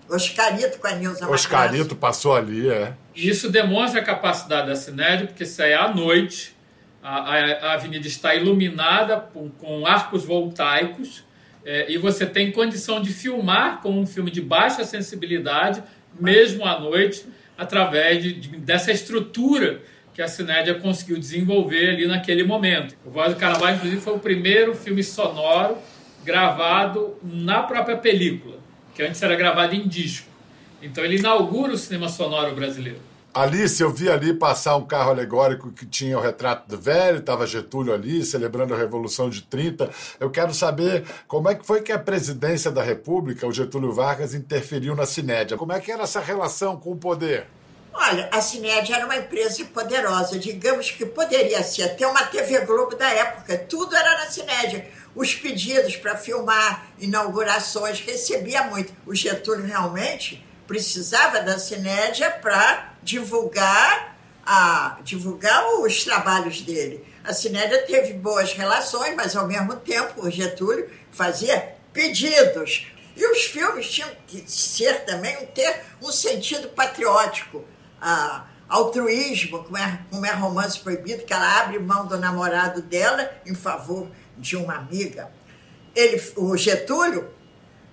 Oscarito 0.09 0.77
com 0.79 0.87
a 0.87 0.91
Nilza 0.91 1.27
Oscarito 1.29 1.95
passou 1.95 2.35
ali, 2.35 2.69
é. 2.69 2.93
E 3.15 3.27
isso 3.29 3.49
demonstra 3.49 4.01
a 4.01 4.03
capacidade 4.03 4.67
da 4.67 4.75
Cinédia, 4.75 5.25
porque 5.27 5.45
se 5.45 5.63
é 5.63 5.73
à 5.75 5.91
noite, 5.93 6.55
a, 7.01 7.17
a- 7.35 7.53
a 7.69 7.73
avenida 7.73 8.05
está 8.07 8.35
iluminada 8.35 9.17
com, 9.17 9.49
com 9.49 9.85
arcos 9.87 10.23
voltaicos 10.23 11.23
é, 11.65 11.91
e 11.91 11.97
você 11.97 12.25
tem 12.27 12.51
condição 12.51 13.01
de 13.01 13.11
filmar 13.11 13.81
com 13.81 13.89
um 13.99 14.05
filme 14.05 14.29
de 14.29 14.41
baixa 14.41 14.83
sensibilidade, 14.83 15.81
mesmo 16.19 16.63
à 16.65 16.79
noite, 16.79 17.25
através 17.57 18.21
de, 18.21 18.33
de- 18.33 18.57
dessa 18.57 18.91
estrutura 18.91 19.81
que 20.15 20.21
a 20.21 20.29
Cinédia 20.29 20.75
conseguiu 20.75 21.19
desenvolver 21.19 21.89
ali 21.89 22.07
naquele 22.07 22.45
momento. 22.45 22.95
O 23.05 23.09
Voz 23.09 23.33
do 23.33 23.39
Carnaval, 23.39 23.75
inclusive, 23.75 23.99
foi 24.01 24.13
o 24.13 24.19
primeiro 24.19 24.73
filme 24.73 25.03
sonoro 25.03 25.77
gravado 26.23 27.15
na 27.21 27.61
própria 27.63 27.97
película, 27.97 28.55
que 28.95 29.03
antes 29.03 29.21
era 29.21 29.35
gravado 29.35 29.75
em 29.75 29.85
disco. 29.85 30.27
Então 30.81 31.03
ele 31.03 31.17
inaugura 31.17 31.73
o 31.73 31.77
cinema 31.77 32.07
sonoro 32.07 32.55
brasileiro. 32.55 32.99
Alice, 33.33 33.83
eu 33.83 33.91
vi 33.91 34.09
ali 34.09 34.33
passar 34.33 34.77
um 34.77 34.85
carro 34.85 35.11
alegórico 35.11 35.69
que 35.69 35.85
tinha 35.85 36.17
o 36.17 36.21
retrato 36.21 36.69
do 36.69 36.81
velho, 36.81 37.17
estava 37.17 37.45
Getúlio 37.45 37.93
ali, 37.93 38.23
celebrando 38.23 38.73
a 38.73 38.77
Revolução 38.77 39.29
de 39.29 39.41
30. 39.41 39.89
Eu 40.17 40.29
quero 40.29 40.53
saber 40.53 41.03
como 41.27 41.49
é 41.49 41.55
que 41.55 41.65
foi 41.65 41.81
que 41.81 41.91
a 41.91 41.99
presidência 41.99 42.71
da 42.71 42.81
República, 42.81 43.45
o 43.45 43.51
Getúlio 43.51 43.91
Vargas, 43.91 44.33
interferiu 44.33 44.95
na 44.95 45.05
Cinédia. 45.05 45.57
Como 45.57 45.73
é 45.73 45.81
que 45.81 45.91
era 45.91 46.03
essa 46.03 46.21
relação 46.21 46.77
com 46.77 46.91
o 46.91 46.95
poder? 46.95 47.47
Olha, 47.97 48.27
a 48.29 48.41
Cinédia 48.41 48.97
era 48.97 49.05
uma 49.05 49.15
empresa 49.15 49.63
poderosa, 49.73 50.37
digamos 50.37 50.91
que 50.91 51.05
poderia 51.05 51.63
ser 51.63 51.83
até 51.83 52.05
uma 52.05 52.25
TV 52.25 52.59
Globo 52.65 52.93
da 52.93 53.09
época, 53.09 53.57
tudo 53.57 53.95
era 53.95 54.17
na 54.19 54.29
Cinédia. 54.29 54.85
Os 55.15 55.33
pedidos 55.33 55.95
para 55.95 56.17
filmar 56.17 56.87
inaugurações, 56.99 58.01
recebia 58.01 58.63
muito. 58.63 58.93
O 59.05 59.15
Getúlio 59.15 59.65
realmente 59.65 60.45
precisava 60.67 61.39
da 61.39 61.57
Cinédia 61.57 62.29
para 62.29 62.93
divulgar, 63.01 64.17
a, 64.45 64.97
divulgar 65.01 65.65
os 65.79 66.03
trabalhos 66.03 66.59
dele. 66.61 67.01
A 67.23 67.33
Cinédia 67.33 67.81
teve 67.83 68.11
boas 68.11 68.51
relações, 68.51 69.15
mas 69.15 69.37
ao 69.37 69.47
mesmo 69.47 69.73
tempo 69.77 70.27
o 70.27 70.29
Getúlio 70.29 70.89
fazia 71.13 71.75
pedidos. 71.93 72.87
E 73.15 73.25
os 73.25 73.45
filmes 73.45 73.89
tinham 73.89 74.11
que 74.27 74.43
ser 74.51 75.05
também 75.05 75.33
ter 75.55 75.81
um 76.01 76.11
sentido 76.11 76.67
patriótico 76.67 77.63
a, 78.01 78.45
altruísmo, 78.67 79.63
como 79.63 79.77
é, 79.77 79.99
como 80.09 80.25
é 80.25 80.31
romance 80.31 80.79
proibido, 80.79 81.23
que 81.23 81.33
ela 81.33 81.59
abre 81.59 81.79
mão 81.79 82.05
do 82.07 82.17
namorado 82.17 82.81
dela 82.81 83.31
em 83.45 83.55
favor 83.55 84.07
de 84.37 84.55
uma 84.55 84.75
amiga. 84.75 85.31
Ele, 85.95 86.21
o 86.35 86.57
Getúlio 86.57 87.29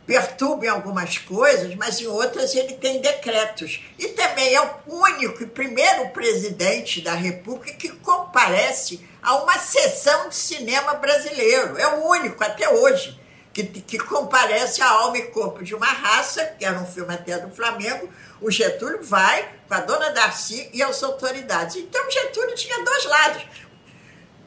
perturba 0.04 0.66
em 0.66 0.68
algumas 0.68 1.18
coisas, 1.18 1.74
mas 1.76 2.00
em 2.00 2.06
outras 2.06 2.54
ele 2.54 2.74
tem 2.74 3.00
decretos. 3.00 3.80
E 3.98 4.08
também 4.08 4.54
é 4.54 4.60
o 4.60 4.72
único 4.86 5.42
e 5.42 5.46
primeiro 5.46 6.08
presidente 6.08 7.00
da 7.00 7.14
República 7.14 7.72
que 7.74 7.88
comparece 7.88 9.00
a 9.22 9.36
uma 9.36 9.56
sessão 9.58 10.28
de 10.28 10.34
cinema 10.34 10.94
brasileiro. 10.94 11.78
É 11.78 11.86
o 11.86 12.08
único 12.08 12.42
até 12.42 12.68
hoje 12.68 13.20
que, 13.52 13.64
que 13.64 13.98
comparece 13.98 14.82
a 14.82 14.88
alma 14.88 15.18
e 15.18 15.22
corpo 15.28 15.62
de 15.62 15.74
uma 15.74 15.86
raça, 15.86 16.44
que 16.58 16.64
era 16.64 16.78
um 16.78 16.86
filme 16.86 17.12
até 17.12 17.38
do 17.38 17.54
Flamengo, 17.54 18.10
o 18.40 18.50
Getúlio 18.50 19.02
vai 19.02 19.48
com 19.68 19.74
a 19.74 19.80
dona 19.80 20.10
Darcy 20.10 20.70
e 20.72 20.82
as 20.82 21.02
autoridades. 21.02 21.76
Então, 21.76 22.10
Getúlio 22.10 22.54
tinha 22.54 22.82
dois 22.82 23.04
lados. 23.04 23.42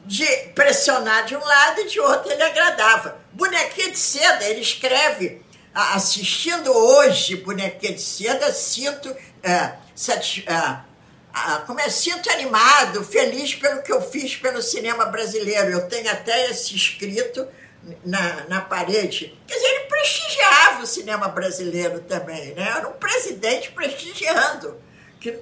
De 0.04 0.26
pressionar 0.54 1.24
de 1.24 1.34
um 1.34 1.44
lado 1.44 1.80
e 1.80 1.88
de 1.88 1.98
outro 1.98 2.30
ele 2.30 2.42
agradava. 2.42 3.18
Bonequinha 3.32 3.90
de 3.90 3.98
Seda, 3.98 4.44
ele 4.44 4.60
escreve, 4.60 5.42
assistindo 5.74 6.72
hoje 6.72 7.36
Bonequinha 7.36 7.92
de 7.92 8.00
Seda, 8.00 8.52
sinto, 8.52 9.14
é, 9.42 9.50
é, 9.50 9.76
como 11.66 11.80
é, 11.80 11.88
sinto 11.88 12.30
animado, 12.30 13.02
feliz 13.02 13.54
pelo 13.56 13.82
que 13.82 13.92
eu 13.92 14.00
fiz 14.00 14.36
pelo 14.36 14.62
cinema 14.62 15.06
brasileiro. 15.06 15.70
Eu 15.70 15.88
tenho 15.88 16.08
até 16.08 16.50
esse 16.50 16.76
escrito 16.76 17.46
na, 18.04 18.44
na 18.48 18.60
parede. 18.60 19.36
Quer 19.46 19.54
dizer, 19.54 19.66
ele 19.66 19.84
prestigiava 19.84 20.82
o 20.82 20.86
cinema 20.86 21.28
brasileiro 21.28 22.00
também, 22.00 22.54
né? 22.54 22.68
Era 22.76 22.88
um 22.88 22.92
presidente 22.92 23.70
prestigiando. 23.72 24.76
Que, 25.20 25.38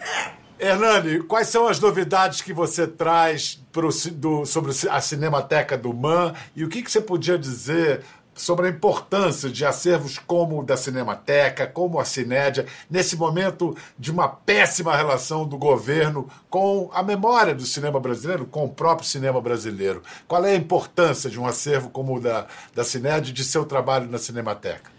é. 0.00 0.32
Hernani, 0.58 1.22
quais 1.22 1.48
são 1.48 1.68
as 1.68 1.78
novidades 1.78 2.40
que 2.40 2.52
você 2.52 2.86
traz 2.86 3.60
pro, 3.70 3.90
do, 4.12 4.46
sobre 4.46 4.72
a 4.90 5.00
Cinemateca 5.00 5.76
do 5.76 5.92
MAN 5.92 6.34
e 6.54 6.64
o 6.64 6.68
que, 6.68 6.82
que 6.82 6.90
você 6.90 7.00
podia 7.00 7.38
dizer 7.38 8.02
sobre 8.36 8.66
a 8.66 8.70
importância 8.70 9.48
de 9.48 9.64
acervos 9.64 10.18
como 10.18 10.60
o 10.60 10.62
da 10.62 10.76
Cinemateca, 10.76 11.66
como 11.66 11.98
a 11.98 12.04
Cinédia, 12.04 12.66
nesse 12.88 13.16
momento 13.16 13.74
de 13.98 14.12
uma 14.12 14.28
péssima 14.28 14.94
relação 14.94 15.48
do 15.48 15.56
governo 15.56 16.28
com 16.50 16.90
a 16.92 17.02
memória 17.02 17.54
do 17.54 17.64
cinema 17.64 17.98
brasileiro, 17.98 18.44
com 18.44 18.66
o 18.66 18.68
próprio 18.68 19.08
cinema 19.08 19.40
brasileiro. 19.40 20.02
Qual 20.28 20.44
é 20.44 20.52
a 20.52 20.56
importância 20.56 21.30
de 21.30 21.40
um 21.40 21.46
acervo 21.46 21.88
como 21.88 22.16
o 22.16 22.20
da, 22.20 22.46
da 22.74 22.84
Cinédia 22.84 23.32
de 23.32 23.42
seu 23.42 23.64
trabalho 23.64 24.08
na 24.08 24.18
Cinemateca? 24.18 24.90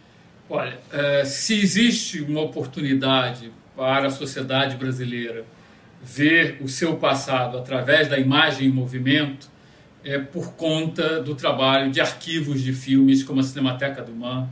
Olha, 0.49 0.79
é, 0.91 1.23
se 1.25 1.59
existe 1.61 2.21
uma 2.21 2.41
oportunidade 2.41 3.51
para 3.75 4.07
a 4.07 4.09
sociedade 4.09 4.75
brasileira 4.75 5.45
ver 6.01 6.57
o 6.61 6.67
seu 6.67 6.95
passado 6.95 7.57
através 7.57 8.07
da 8.07 8.17
imagem 8.17 8.67
em 8.67 8.71
movimento, 8.71 9.49
é, 10.03 10.19
por 10.19 10.53
conta 10.53 11.21
do 11.21 11.35
trabalho 11.35 11.91
de 11.91 11.99
arquivos 11.99 12.61
de 12.61 12.73
filmes 12.73 13.23
como 13.23 13.39
a 13.39 13.43
Cinemateca 13.43 14.01
do 14.01 14.13
Man, 14.13 14.47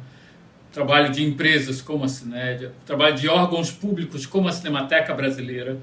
trabalho 0.71 1.11
de 1.11 1.23
empresas 1.23 1.81
como 1.81 2.03
a 2.03 2.07
Cinédia, 2.07 2.73
trabalho 2.85 3.15
de 3.15 3.29
órgãos 3.29 3.71
públicos 3.71 4.25
como 4.25 4.47
a 4.49 4.51
Cinemateca 4.51 5.13
Brasileira. 5.13 5.77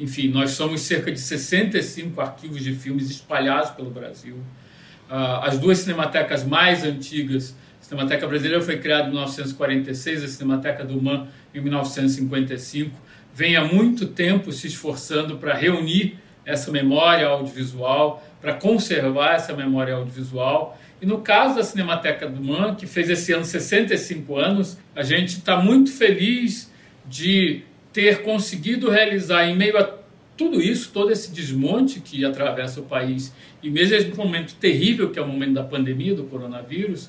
Enfim, 0.00 0.28
nós 0.28 0.50
somos 0.50 0.80
cerca 0.80 1.12
de 1.12 1.20
65 1.20 2.20
arquivos 2.20 2.62
de 2.62 2.74
filmes 2.74 3.08
espalhados 3.08 3.70
pelo 3.70 3.90
Brasil. 3.90 4.38
Ah, 5.08 5.46
as 5.46 5.58
duas 5.58 5.78
cinematecas 5.78 6.42
mais 6.42 6.82
antigas, 6.82 7.54
a 7.80 7.84
Cinemateca 7.84 8.26
Brasileira 8.26 8.60
foi 8.60 8.78
criada 8.78 9.04
em 9.04 9.10
1946, 9.10 10.24
a 10.24 10.28
Cinemateca 10.28 10.84
do 10.84 11.00
Man 11.00 11.28
em 11.54 11.60
1955, 11.60 12.98
vem 13.34 13.56
há 13.56 13.64
muito 13.64 14.06
tempo 14.06 14.50
se 14.50 14.66
esforçando 14.66 15.36
para 15.36 15.54
reunir 15.54 16.18
essa 16.44 16.72
memória 16.72 17.26
audiovisual, 17.28 18.26
para 18.42 18.54
conservar 18.54 19.36
essa 19.36 19.54
memória 19.54 19.94
audiovisual. 19.94 20.78
E 21.00 21.06
no 21.06 21.20
caso 21.20 21.54
da 21.54 21.62
Cinemateca 21.62 22.28
do 22.28 22.44
Man, 22.44 22.74
que 22.74 22.86
fez 22.86 23.08
esse 23.08 23.32
ano 23.32 23.44
65 23.44 24.36
anos, 24.36 24.76
a 24.94 25.02
gente 25.02 25.38
está 25.38 25.56
muito 25.56 25.90
feliz 25.92 26.70
de 27.06 27.62
ter 27.92 28.22
conseguido 28.22 28.90
realizar, 28.90 29.46
em 29.46 29.56
meio 29.56 29.78
a 29.78 29.98
tudo 30.36 30.60
isso, 30.60 30.90
todo 30.92 31.12
esse 31.12 31.30
desmonte 31.30 32.00
que 32.00 32.24
atravessa 32.24 32.80
o 32.80 32.84
país, 32.84 33.32
e 33.62 33.70
mesmo 33.70 33.94
esse 33.94 34.08
momento 34.08 34.54
terrível 34.54 35.10
que 35.10 35.18
é 35.18 35.22
o 35.22 35.28
momento 35.28 35.54
da 35.54 35.62
pandemia 35.62 36.14
do 36.14 36.24
coronavírus, 36.24 37.08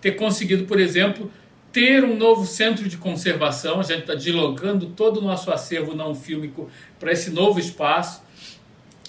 ter 0.00 0.12
conseguido, 0.12 0.64
por 0.64 0.78
exemplo, 0.78 1.30
ter 1.72 2.04
um 2.04 2.16
novo 2.16 2.46
centro 2.46 2.88
de 2.88 2.96
conservação. 2.96 3.80
A 3.80 3.82
gente 3.82 4.00
está 4.00 4.14
deslocando 4.14 4.86
todo 4.86 5.18
o 5.18 5.22
nosso 5.22 5.50
acervo 5.50 5.94
não 5.94 6.14
fílmico 6.14 6.70
para 6.98 7.12
esse 7.12 7.30
novo 7.30 7.58
espaço. 7.58 8.22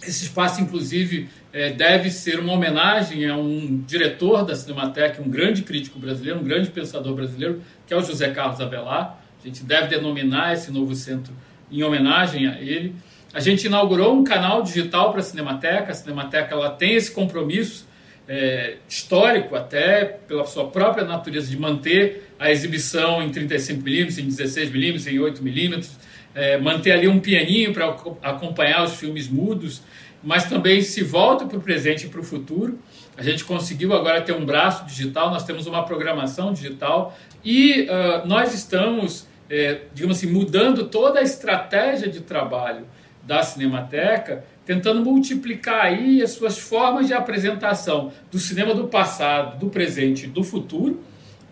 Esse 0.02 0.26
espaço, 0.26 0.62
inclusive, 0.62 1.30
é, 1.52 1.72
deve 1.72 2.10
ser 2.10 2.40
uma 2.40 2.54
homenagem 2.54 3.28
a 3.30 3.36
um 3.36 3.84
diretor 3.86 4.46
da 4.46 4.56
Cinemateca, 4.56 5.22
um 5.22 5.30
grande 5.30 5.64
crítico 5.64 6.00
brasileiro, 6.00 6.40
um 6.40 6.44
grande 6.44 6.70
pensador 6.70 7.14
brasileiro, 7.14 7.62
que 7.86 7.94
é 7.94 7.98
o 7.98 8.02
José 8.02 8.30
Carlos 8.32 8.62
Avelar. 8.62 9.20
A 9.42 9.48
gente 9.48 9.64
deve 9.64 9.88
denominar 9.88 10.54
esse 10.54 10.72
novo 10.72 10.96
centro 10.96 11.34
em 11.72 11.84
homenagem 11.84 12.48
a 12.48 12.62
ele. 12.62 12.96
A 13.34 13.40
gente 13.40 13.68
inaugurou 13.68 14.16
um 14.16 14.24
canal 14.24 14.64
digital 14.64 15.12
para 15.12 15.20
a 15.20 15.24
Cinemateca. 15.24 15.92
A 15.92 15.96
Cinemateca 15.96 16.56
ela 16.56 16.70
tem 16.70 16.96
esse 16.96 17.12
compromisso 17.12 17.89
é, 18.30 18.78
histórico, 18.88 19.56
até 19.56 20.06
pela 20.06 20.46
sua 20.46 20.70
própria 20.70 21.04
natureza, 21.04 21.50
de 21.50 21.58
manter 21.58 22.30
a 22.40 22.52
exibição 22.52 23.22
em 23.22 23.32
35mm, 23.32 24.20
em 24.20 24.28
16mm, 24.28 25.08
em 25.08 25.18
8mm, 25.18 25.90
é, 26.36 26.58
manter 26.58 26.92
ali 26.92 27.08
um 27.08 27.20
pianinho 27.20 27.74
para 27.74 27.88
acompanhar 28.22 28.84
os 28.84 28.94
filmes 28.94 29.28
mudos 29.28 29.82
mas 30.22 30.46
também 30.46 30.82
se 30.82 31.04
volta 31.04 31.46
para 31.46 31.58
o 31.58 31.62
presente 31.62 32.06
e 32.06 32.10
para 32.10 32.20
o 32.20 32.24
futuro. 32.24 32.80
A 33.18 33.24
gente 33.24 33.44
conseguiu 33.44 33.94
agora 33.94 34.22
ter 34.22 34.34
um 34.34 34.46
braço 34.46 34.86
digital, 34.86 35.32
nós 35.32 35.44
temos 35.44 35.68
uma 35.68 35.84
programação 35.84 36.54
digital 36.54 37.18
e 37.44 37.84
uh, 37.84 38.28
nós 38.28 38.54
estamos, 38.54 39.28
é, 39.50 39.82
digamos 39.94 40.18
assim, 40.18 40.28
mudando 40.28 40.88
toda 40.88 41.20
a 41.20 41.24
estratégia 41.24 42.10
de 42.10 42.22
trabalho 42.22 42.86
da 43.24 43.44
Cinemateca, 43.44 44.44
tentando 44.70 45.04
multiplicar 45.04 45.86
aí 45.86 46.22
as 46.22 46.30
suas 46.30 46.60
formas 46.60 47.08
de 47.08 47.14
apresentação 47.16 48.14
do 48.32 48.38
cinema 48.38 48.76
do 48.76 48.88
passado, 48.88 49.58
do 49.58 49.68
presente 49.68 50.26
e 50.26 50.28
do 50.28 50.44
futuro. 50.44 51.02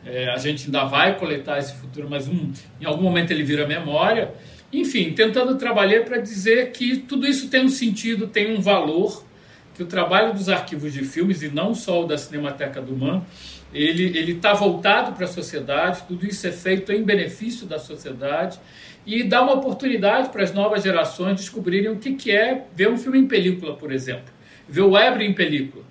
É, 0.05 0.29
a 0.29 0.37
gente 0.37 0.65
ainda 0.65 0.83
vai 0.83 1.17
coletar 1.17 1.57
esse 1.57 1.73
futuro, 1.73 2.07
mas 2.07 2.27
um, 2.27 2.51
em 2.79 2.85
algum 2.85 3.01
momento 3.01 3.31
ele 3.31 3.41
vira 3.41 3.65
memória. 3.65 4.35
Enfim, 4.71 5.13
tentando 5.13 5.55
trabalhar 5.55 6.05
para 6.05 6.19
dizer 6.19 6.71
que 6.71 6.95
tudo 6.95 7.25
isso 7.25 7.49
tem 7.49 7.65
um 7.65 7.69
sentido, 7.69 8.27
tem 8.27 8.55
um 8.55 8.61
valor, 8.61 9.25
que 9.73 9.81
o 9.81 9.87
trabalho 9.87 10.31
dos 10.31 10.47
arquivos 10.47 10.93
de 10.93 11.03
filmes, 11.03 11.41
e 11.41 11.49
não 11.49 11.73
só 11.73 12.03
o 12.03 12.05
da 12.05 12.19
Cinemateca 12.19 12.79
do 12.79 12.95
Man, 12.95 13.23
ele 13.73 14.31
está 14.31 14.53
voltado 14.53 15.13
para 15.13 15.25
a 15.25 15.27
sociedade, 15.27 16.03
tudo 16.07 16.23
isso 16.23 16.45
é 16.45 16.51
feito 16.51 16.91
em 16.91 17.01
benefício 17.01 17.65
da 17.65 17.79
sociedade 17.79 18.59
e 19.07 19.23
dá 19.23 19.41
uma 19.41 19.53
oportunidade 19.53 20.29
para 20.29 20.43
as 20.43 20.53
novas 20.53 20.83
gerações 20.83 21.37
descobrirem 21.37 21.89
o 21.89 21.95
que, 21.95 22.13
que 22.13 22.29
é 22.29 22.65
ver 22.75 22.89
um 22.89 22.97
filme 22.97 23.17
em 23.17 23.25
película, 23.25 23.73
por 23.73 23.89
exemplo. 23.89 24.33
Ver 24.67 24.81
o 24.81 24.91
Weber 24.91 25.21
em 25.21 25.33
película. 25.33 25.85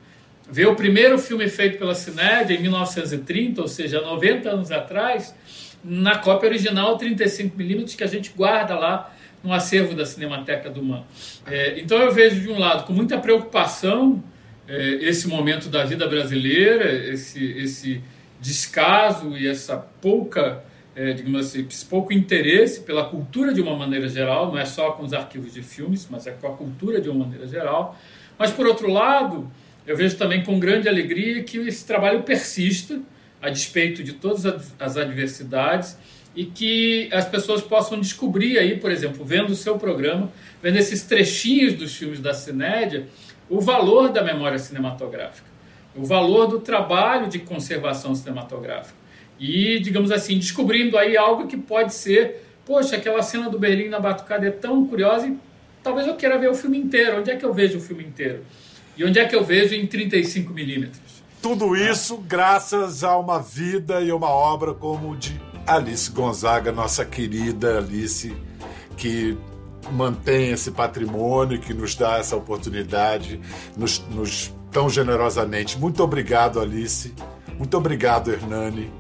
Ver 0.51 0.67
o 0.67 0.75
primeiro 0.75 1.19
filme 1.19 1.49
feito 1.49 1.79
pela 1.79 1.95
Cinédia 1.95 2.55
em 2.55 2.61
1930, 2.61 3.63
ou 3.63 3.69
seja, 3.69 4.03
90 4.03 4.51
anos 4.51 4.71
atrás, 4.71 5.35
na 5.83 6.19
cópia 6.19 6.51
original 6.51 6.99
35mm 6.99 7.97
que 7.97 8.05
a 8.05 8.07
gente 8.07 8.33
guarda 8.37 8.79
lá 8.79 9.11
no 9.43 9.51
acervo 9.51 9.95
da 9.95 10.05
Cinemateca 10.05 10.69
do 10.69 10.83
Man. 10.83 11.03
É, 11.47 11.81
então 11.81 11.97
eu 11.99 12.13
vejo 12.13 12.39
de 12.43 12.51
um 12.51 12.59
lado 12.59 12.85
com 12.85 12.93
muita 12.93 13.17
preocupação 13.17 14.23
é, 14.69 14.99
esse 15.01 15.27
momento 15.27 15.71
da 15.71 15.85
vida 15.85 16.07
brasileira, 16.07 16.93
esse, 17.11 17.43
esse 17.53 18.03
descaso 18.39 19.39
e 19.39 19.49
essa 19.49 19.79
pouca 19.79 20.63
é, 20.97 21.13
digamos 21.13 21.47
assim, 21.47 21.69
pouco 21.91 22.11
interesse 22.11 22.81
pela 22.81 23.05
cultura 23.05 23.53
de 23.53 23.61
uma 23.61 23.77
maneira 23.77 24.09
geral, 24.09 24.51
não 24.51 24.59
é 24.59 24.65
só 24.65 24.93
com 24.93 25.05
os 25.05 25.13
arquivos 25.13 25.53
de 25.53 25.63
filmes, 25.63 26.09
mas 26.11 26.27
é 26.27 26.31
com 26.31 26.47
a 26.47 26.57
cultura 26.57 27.03
de 27.03 27.11
uma 27.11 27.27
maneira 27.27 27.47
geral. 27.47 27.99
Mas, 28.39 28.51
por 28.51 28.67
outro 28.67 28.91
lado, 28.91 29.47
eu 29.87 29.95
vejo 29.95 30.17
também 30.17 30.43
com 30.43 30.59
grande 30.59 30.89
alegria 30.89 31.45
que 31.45 31.59
esse 31.59 31.87
trabalho 31.87 32.23
persista, 32.23 32.99
a 33.43 33.51
despeito 33.51 34.03
de 34.03 34.15
todas 34.15 34.47
as 34.79 34.97
adversidades, 34.97 35.99
e 36.35 36.47
que 36.47 37.11
as 37.13 37.27
pessoas 37.27 37.61
possam 37.63 38.01
descobrir 38.01 38.59
aí, 38.59 38.79
por 38.79 38.91
exemplo, 38.91 39.23
vendo 39.23 39.51
o 39.51 39.55
seu 39.55 39.79
programa, 39.79 40.33
vendo 40.63 40.77
esses 40.79 41.03
trechinhos 41.03 41.75
dos 41.75 41.95
filmes 41.95 42.21
da 42.21 42.33
Cinédia, 42.33 43.07
o 43.51 43.61
valor 43.61 44.11
da 44.11 44.23
memória 44.23 44.59
cinematográfica, 44.59 45.49
o 45.95 46.05
valor 46.05 46.47
do 46.47 46.59
trabalho 46.61 47.29
de 47.29 47.39
conservação 47.39 48.15
cinematográfica. 48.15 48.96
E, 49.39 49.79
digamos 49.81 50.11
assim, 50.11 50.39
descobrindo 50.39 50.97
aí 50.97 51.17
algo 51.17 51.47
que 51.47 51.57
pode 51.57 51.95
ser, 51.95 52.47
poxa, 52.65 52.97
aquela 52.97 53.23
cena 53.23 53.51
do 53.51 53.59
Berlim 53.59 53.89
na 53.89 54.01
Batucada 54.01 54.47
é 54.47 54.51
tão 54.51 54.87
curiosa 54.87 55.27
e 55.27 55.37
talvez 55.83 56.07
eu 56.07 56.15
queira 56.15 56.39
ver 56.39 56.51
o 56.51 56.55
filme 56.55 56.79
inteiro. 56.79 57.19
Onde 57.19 57.31
é 57.31 57.37
que 57.37 57.45
eu 57.45 57.53
vejo 57.53 57.79
o 57.79 57.81
filme 57.81 58.05
inteiro? 58.05 58.43
E 58.97 59.05
onde 59.05 59.19
é 59.19 59.27
que 59.27 59.37
eu 59.37 59.45
vejo 59.45 59.75
em 59.75 59.87
35 59.87 60.53
milímetros? 60.53 61.23
Tudo 61.43 61.77
isso 61.77 62.17
graças 62.17 63.05
a 63.05 63.17
uma 63.17 63.39
vida 63.39 64.01
e 64.01 64.11
uma 64.11 64.31
obra 64.31 64.73
como 64.73 65.15
de 65.17 65.39
Alice 65.67 66.11
Gonzaga, 66.11 66.73
nossa 66.73 67.05
querida 67.05 67.79
Alice, 67.79 68.35
que 68.97 69.37
mantém 69.93 70.51
esse 70.51 70.71
patrimônio, 70.71 71.61
que 71.61 71.75
nos 71.75 71.95
dá 71.95 72.19
essa 72.19 72.35
oportunidade, 72.37 73.41
nos, 73.77 74.03
nos 74.11 74.53
tão 74.73 74.89
generosamente. 74.89 75.79
Muito 75.79 76.03
obrigado, 76.03 76.59
Alice. 76.59 77.15
Muito 77.59 77.77
obrigado, 77.77 78.33
Hernani. 78.33 78.91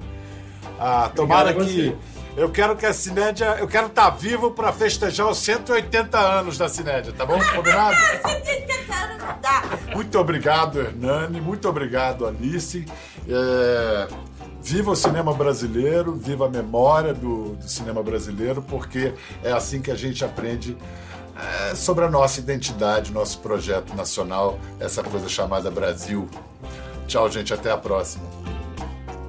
Ah, 0.78 1.10
tomara 1.14 1.52
que. 1.54 1.96
Eu 2.36 2.50
quero 2.50 2.76
que 2.76 2.84
a 2.84 2.92
Cinédia. 2.92 3.56
Eu 3.58 3.66
quero 3.66 3.86
estar 3.86 4.10
tá 4.10 4.16
vivo 4.16 4.50
para 4.50 4.70
festejar 4.72 5.28
os 5.28 5.38
180 5.38 6.18
anos 6.18 6.58
da 6.58 6.68
Cinédia, 6.68 7.12
tá 7.12 7.24
bom? 7.24 7.38
Combinado? 7.54 7.96
180 8.26 8.94
anos 8.94 9.18
não 9.18 9.40
dá. 9.40 9.62
Muito 9.94 10.18
obrigado, 10.18 10.80
Hernani. 10.80 11.40
Muito 11.40 11.68
obrigado, 11.68 12.26
Alice. 12.26 12.84
É... 13.28 14.08
Viva 14.62 14.90
o 14.90 14.96
cinema 14.96 15.32
brasileiro, 15.32 16.12
viva 16.14 16.46
a 16.46 16.48
memória 16.48 17.14
do, 17.14 17.54
do, 17.54 17.68
cinema 17.68 18.02
brasileiro, 18.02 18.60
porque 18.60 19.14
é 19.44 19.52
assim 19.52 19.80
que 19.80 19.92
a 19.92 19.94
gente 19.94 20.24
aprende 20.24 20.76
é, 21.70 21.74
sobre 21.76 22.04
a 22.04 22.10
nossa 22.10 22.40
identidade, 22.40 23.12
nosso 23.12 23.38
projeto 23.38 23.94
nacional, 23.94 24.58
essa 24.80 25.04
coisa 25.04 25.28
chamada 25.28 25.70
Brasil. 25.70 26.28
Tchau, 27.06 27.30
gente, 27.30 27.54
até 27.54 27.70
a 27.70 27.76
próxima. 27.76 28.24